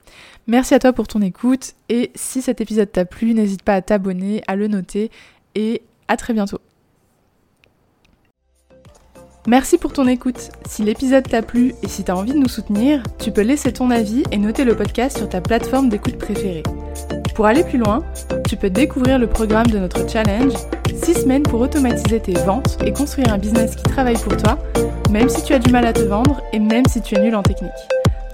Merci 0.46 0.76
à 0.76 0.80
toi 0.80 0.94
pour 0.94 1.08
ton 1.08 1.22
écoute 1.22 1.74
et 1.90 2.12
si 2.16 2.42
cet 2.42 2.62
épisode 2.62 2.92
t'a 2.92 3.06
plu, 3.06 3.34
n'hésite 3.34 3.64
pas 3.64 3.76
à 3.76 3.82
t'abonner, 3.82 4.44
à 4.48 4.56
le 4.56 4.68
noter 4.68 5.10
et 5.56 5.82
à 6.10 6.18
très 6.18 6.34
bientôt. 6.34 6.60
Merci 9.48 9.78
pour 9.78 9.94
ton 9.94 10.08
écoute. 10.08 10.50
Si 10.68 10.84
l'épisode 10.84 11.28
t'a 11.28 11.42
plu 11.42 11.74
et 11.82 11.88
si 11.88 12.04
t'as 12.04 12.16
envie 12.16 12.34
de 12.34 12.40
nous 12.40 12.50
soutenir, 12.50 13.04
tu 13.20 13.32
peux 13.32 13.42
laisser 13.42 13.72
ton 13.72 13.90
avis 13.90 14.24
et 14.32 14.38
noter 14.38 14.66
le 14.66 14.76
podcast 14.76 15.18
sur 15.18 15.30
ta 15.30 15.40
plateforme 15.40 15.88
d'écoute 15.88 16.18
préférée. 16.18 16.64
Pour 17.36 17.48
aller 17.48 17.66
plus 17.66 17.78
loin, 17.78 18.02
tu 18.48 18.56
peux 18.56 18.70
découvrir 18.70 19.20
le 19.20 19.28
programme 19.28 19.68
de 19.68 19.78
notre 19.78 20.10
challenge 20.10 20.54
6 20.88 21.14
semaines 21.24 21.44
pour 21.44 21.60
automatiser 21.60 22.22
tes 22.22 22.32
ventes 22.32 22.78
et 22.86 22.94
construire 22.94 23.34
un 23.34 23.38
business 23.38 23.76
qui 23.76 23.84
travaille 23.84 24.18
pour 24.18 24.38
toi, 24.38 24.58
même 25.12 25.28
si 25.28 25.44
tu 25.44 25.54
as 25.54 25.60
du 25.60 25.70
mal 25.70 25.86
à 25.86 25.92
te 25.92 26.04
vendre 26.04 26.42
et 26.54 26.60
même 26.60 26.86
si 26.88 27.02
tu 27.02 27.14
es 27.14 27.20
nul 27.20 27.36
en 27.36 27.44
technique. 27.44 27.72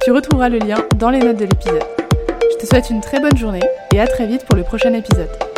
Tu 0.03 0.11
retrouveras 0.11 0.49
le 0.49 0.59
lien 0.59 0.77
dans 0.97 1.09
les 1.09 1.19
notes 1.19 1.37
de 1.37 1.45
l'épisode. 1.45 1.83
Je 2.51 2.57
te 2.57 2.67
souhaite 2.67 2.91
une 2.91 3.01
très 3.01 3.19
bonne 3.19 3.35
journée 3.35 3.63
et 3.91 3.99
à 3.99 4.05
très 4.05 4.27
vite 4.27 4.45
pour 4.45 4.55
le 4.55 4.61
prochain 4.61 4.93
épisode. 4.93 5.50